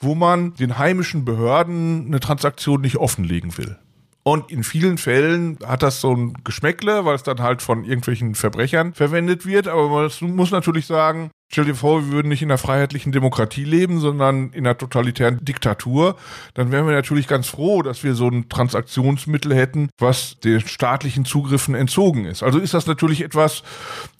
wo 0.00 0.14
man 0.14 0.54
den 0.54 0.78
heimischen 0.78 1.26
Behörden 1.26 2.06
eine 2.06 2.18
Transaktion 2.18 2.80
nicht 2.80 2.96
offenlegen 2.96 3.58
will. 3.58 3.78
Und 4.26 4.50
in 4.50 4.64
vielen 4.64 4.96
Fällen 4.96 5.58
hat 5.66 5.82
das 5.82 6.00
so 6.00 6.10
ein 6.16 6.32
Geschmäckle, 6.44 7.04
weil 7.04 7.14
es 7.14 7.22
dann 7.22 7.42
halt 7.42 7.60
von 7.60 7.84
irgendwelchen 7.84 8.34
Verbrechern 8.34 8.94
verwendet 8.94 9.44
wird. 9.44 9.68
Aber 9.68 9.88
man 9.88 10.10
muss 10.34 10.50
natürlich 10.50 10.86
sagen, 10.86 11.30
stell 11.52 11.66
dir 11.66 11.74
vor, 11.74 12.06
wir 12.06 12.12
würden 12.12 12.28
nicht 12.28 12.40
in 12.40 12.50
einer 12.50 12.56
freiheitlichen 12.56 13.12
Demokratie 13.12 13.64
leben, 13.64 14.00
sondern 14.00 14.50
in 14.52 14.66
einer 14.66 14.78
totalitären 14.78 15.44
Diktatur. 15.44 16.16
Dann 16.54 16.72
wären 16.72 16.86
wir 16.86 16.94
natürlich 16.94 17.28
ganz 17.28 17.48
froh, 17.48 17.82
dass 17.82 18.02
wir 18.02 18.14
so 18.14 18.26
ein 18.26 18.48
Transaktionsmittel 18.48 19.54
hätten, 19.54 19.90
was 20.00 20.40
den 20.40 20.60
staatlichen 20.60 21.26
Zugriffen 21.26 21.74
entzogen 21.74 22.24
ist. 22.24 22.42
Also 22.42 22.60
ist 22.60 22.72
das 22.72 22.86
natürlich 22.86 23.20
etwas, 23.20 23.62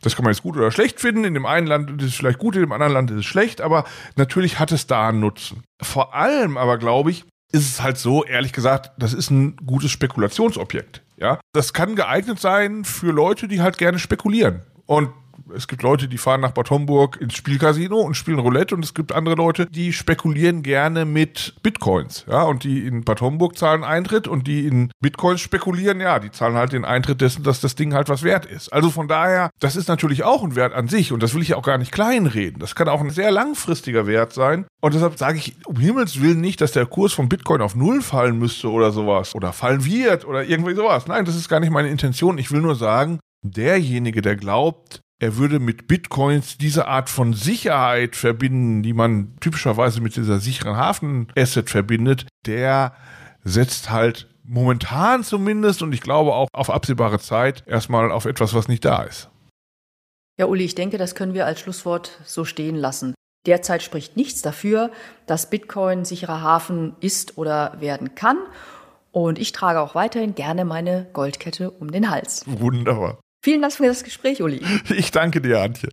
das 0.02 0.16
kann 0.16 0.24
man 0.24 0.34
jetzt 0.34 0.42
gut 0.42 0.58
oder 0.58 0.70
schlecht 0.70 1.00
finden. 1.00 1.24
In 1.24 1.32
dem 1.32 1.46
einen 1.46 1.66
Land 1.66 2.02
ist 2.02 2.08
es 2.08 2.14
vielleicht 2.14 2.38
gut, 2.38 2.56
in 2.56 2.60
dem 2.60 2.72
anderen 2.72 2.92
Land 2.92 3.10
ist 3.10 3.20
es 3.20 3.24
schlecht, 3.24 3.62
aber 3.62 3.84
natürlich 4.16 4.58
hat 4.58 4.70
es 4.70 4.86
da 4.86 5.08
einen 5.08 5.20
Nutzen. 5.20 5.62
Vor 5.80 6.14
allem 6.14 6.58
aber 6.58 6.76
glaube 6.76 7.10
ich, 7.10 7.24
ist 7.54 7.70
es 7.70 7.82
halt 7.82 7.98
so, 7.98 8.24
ehrlich 8.24 8.52
gesagt, 8.52 8.90
das 8.98 9.14
ist 9.14 9.30
ein 9.30 9.54
gutes 9.64 9.92
Spekulationsobjekt. 9.92 11.02
Ja, 11.16 11.38
das 11.52 11.72
kann 11.72 11.94
geeignet 11.94 12.40
sein 12.40 12.84
für 12.84 13.12
Leute, 13.12 13.46
die 13.46 13.62
halt 13.62 13.78
gerne 13.78 14.00
spekulieren. 14.00 14.62
Und 14.86 15.10
es 15.54 15.68
gibt 15.68 15.82
Leute, 15.82 16.08
die 16.08 16.18
fahren 16.18 16.40
nach 16.40 16.52
Bad 16.52 16.70
Homburg 16.70 17.20
ins 17.20 17.34
Spielcasino 17.34 17.98
und 17.98 18.14
spielen 18.14 18.38
Roulette 18.38 18.74
und 18.74 18.84
es 18.84 18.94
gibt 18.94 19.12
andere 19.12 19.34
Leute, 19.34 19.66
die 19.66 19.92
spekulieren 19.92 20.62
gerne 20.62 21.04
mit 21.04 21.54
Bitcoins, 21.62 22.24
ja, 22.28 22.42
und 22.42 22.64
die 22.64 22.86
in 22.86 23.04
Bad 23.04 23.20
Homburg 23.20 23.56
zahlen 23.58 23.84
Eintritt 23.84 24.28
und 24.28 24.46
die 24.46 24.66
in 24.66 24.90
Bitcoins 25.00 25.40
spekulieren, 25.40 26.00
ja, 26.00 26.18
die 26.18 26.30
zahlen 26.30 26.54
halt 26.54 26.72
den 26.72 26.84
Eintritt 26.84 27.20
dessen, 27.20 27.42
dass 27.42 27.60
das 27.60 27.74
Ding 27.74 27.94
halt 27.94 28.08
was 28.08 28.22
wert 28.22 28.46
ist. 28.46 28.72
Also 28.72 28.90
von 28.90 29.08
daher, 29.08 29.50
das 29.60 29.76
ist 29.76 29.88
natürlich 29.88 30.24
auch 30.24 30.42
ein 30.42 30.56
Wert 30.56 30.74
an 30.74 30.88
sich 30.88 31.12
und 31.12 31.22
das 31.22 31.34
will 31.34 31.42
ich 31.42 31.54
auch 31.54 31.62
gar 31.62 31.78
nicht 31.78 31.92
kleinreden. 31.92 32.58
Das 32.58 32.74
kann 32.74 32.88
auch 32.88 33.00
ein 33.00 33.10
sehr 33.10 33.30
langfristiger 33.30 34.06
Wert 34.06 34.32
sein 34.32 34.66
und 34.80 34.94
deshalb 34.94 35.18
sage 35.18 35.38
ich 35.38 35.56
um 35.66 35.76
Himmels 35.76 36.20
Willen 36.20 36.40
nicht, 36.40 36.60
dass 36.60 36.72
der 36.72 36.86
Kurs 36.86 37.12
von 37.12 37.28
Bitcoin 37.28 37.60
auf 37.60 37.74
Null 37.74 38.02
fallen 38.02 38.38
müsste 38.38 38.70
oder 38.70 38.92
sowas 38.92 39.34
oder 39.34 39.52
fallen 39.52 39.84
wird 39.84 40.26
oder 40.26 40.44
irgendwie 40.44 40.74
sowas. 40.74 41.06
Nein, 41.06 41.24
das 41.24 41.36
ist 41.36 41.48
gar 41.48 41.60
nicht 41.60 41.70
meine 41.70 41.88
Intention. 41.88 42.38
Ich 42.38 42.50
will 42.50 42.60
nur 42.60 42.74
sagen, 42.74 43.18
derjenige, 43.44 44.22
der 44.22 44.36
glaubt, 44.36 45.00
er 45.24 45.38
würde 45.38 45.58
mit 45.58 45.88
Bitcoins 45.88 46.58
diese 46.58 46.86
Art 46.86 47.08
von 47.08 47.32
Sicherheit 47.32 48.14
verbinden, 48.14 48.82
die 48.82 48.92
man 48.92 49.34
typischerweise 49.40 50.02
mit 50.02 50.16
dieser 50.16 50.38
sicheren 50.38 50.76
Hafen-Asset 50.76 51.70
verbindet, 51.70 52.26
der 52.44 52.94
setzt 53.42 53.88
halt 53.88 54.28
momentan 54.44 55.24
zumindest 55.24 55.82
und 55.82 55.94
ich 55.94 56.02
glaube 56.02 56.34
auch 56.34 56.48
auf 56.52 56.68
absehbare 56.68 57.18
Zeit 57.18 57.64
erstmal 57.66 58.12
auf 58.12 58.26
etwas, 58.26 58.52
was 58.52 58.68
nicht 58.68 58.84
da 58.84 59.02
ist. 59.02 59.30
Ja, 60.38 60.44
Uli, 60.44 60.64
ich 60.64 60.74
denke, 60.74 60.98
das 60.98 61.14
können 61.14 61.32
wir 61.32 61.46
als 61.46 61.60
Schlusswort 61.60 62.20
so 62.26 62.44
stehen 62.44 62.76
lassen. 62.76 63.14
Derzeit 63.46 63.82
spricht 63.82 64.18
nichts 64.18 64.42
dafür, 64.42 64.90
dass 65.26 65.48
Bitcoin 65.48 66.04
sicherer 66.04 66.42
Hafen 66.42 66.96
ist 67.00 67.38
oder 67.38 67.80
werden 67.80 68.14
kann. 68.14 68.36
Und 69.10 69.38
ich 69.38 69.52
trage 69.52 69.80
auch 69.80 69.94
weiterhin 69.94 70.34
gerne 70.34 70.66
meine 70.66 71.06
Goldkette 71.14 71.70
um 71.70 71.90
den 71.90 72.10
Hals. 72.10 72.44
Wunderbar. 72.46 73.20
Vielen 73.44 73.60
Dank 73.60 73.74
für 73.74 73.84
das 73.84 74.04
Gespräch, 74.04 74.40
Uli. 74.40 74.62
Ich 74.96 75.10
danke 75.10 75.42
dir, 75.42 75.60
Antje. 75.60 75.90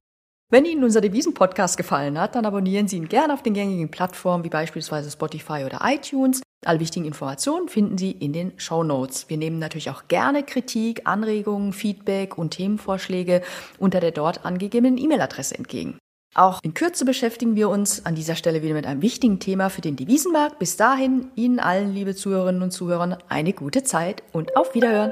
Wenn 0.50 0.64
Ihnen 0.64 0.86
unser 0.86 1.02
Devisen-Podcast 1.02 1.76
gefallen 1.76 2.18
hat, 2.18 2.36
dann 2.36 2.46
abonnieren 2.46 2.88
Sie 2.88 2.96
ihn 2.96 3.10
gerne 3.10 3.34
auf 3.34 3.44
den 3.44 3.54
gängigen 3.54 3.92
Plattformen 3.92 4.46
wie 4.46 4.50
beispielsweise 4.50 5.12
Spotify 5.12 5.66
oder 5.66 5.82
iTunes. 5.84 6.42
Alle 6.66 6.80
wichtigen 6.80 7.04
Informationen 7.04 7.68
finden 7.68 7.98
Sie 7.98 8.12
in 8.12 8.32
den 8.32 8.54
Show 8.56 8.86
Notes. 8.86 9.26
Wir 9.28 9.36
nehmen 9.36 9.60
natürlich 9.60 9.90
auch 9.90 10.08
gerne 10.08 10.44
Kritik, 10.44 11.02
Anregungen, 11.04 11.74
Feedback 11.74 12.38
und 12.38 12.52
Themenvorschläge 12.52 13.42
unter 13.80 14.00
der 14.00 14.12
dort 14.12 14.46
angegebenen 14.46 14.98
E-Mail-Adresse 14.98 15.58
entgegen. 15.58 15.98
Auch 16.34 16.62
in 16.64 16.74
Kürze 16.74 17.04
beschäftigen 17.04 17.58
wir 17.58 17.68
uns 17.68 18.06
an 18.06 18.16
dieser 18.16 18.36
Stelle 18.36 18.64
wieder 18.64 18.76
mit 18.76 18.86
einem 18.86 19.02
wichtigen 19.02 19.42
Thema 19.42 19.70
für 19.70 19.82
den 19.82 19.98
Devisenmarkt. 19.98 20.58
Bis 20.58 20.78
dahin 20.78 21.30
Ihnen 21.36 21.60
allen, 21.60 21.94
liebe 21.94 22.16
Zuhörerinnen 22.16 22.62
und 22.62 22.72
Zuhörer, 22.72 23.18
eine 23.28 23.52
gute 23.52 23.84
Zeit 23.84 24.24
und 24.32 24.56
auf 24.56 24.74
Wiederhören. 24.74 25.12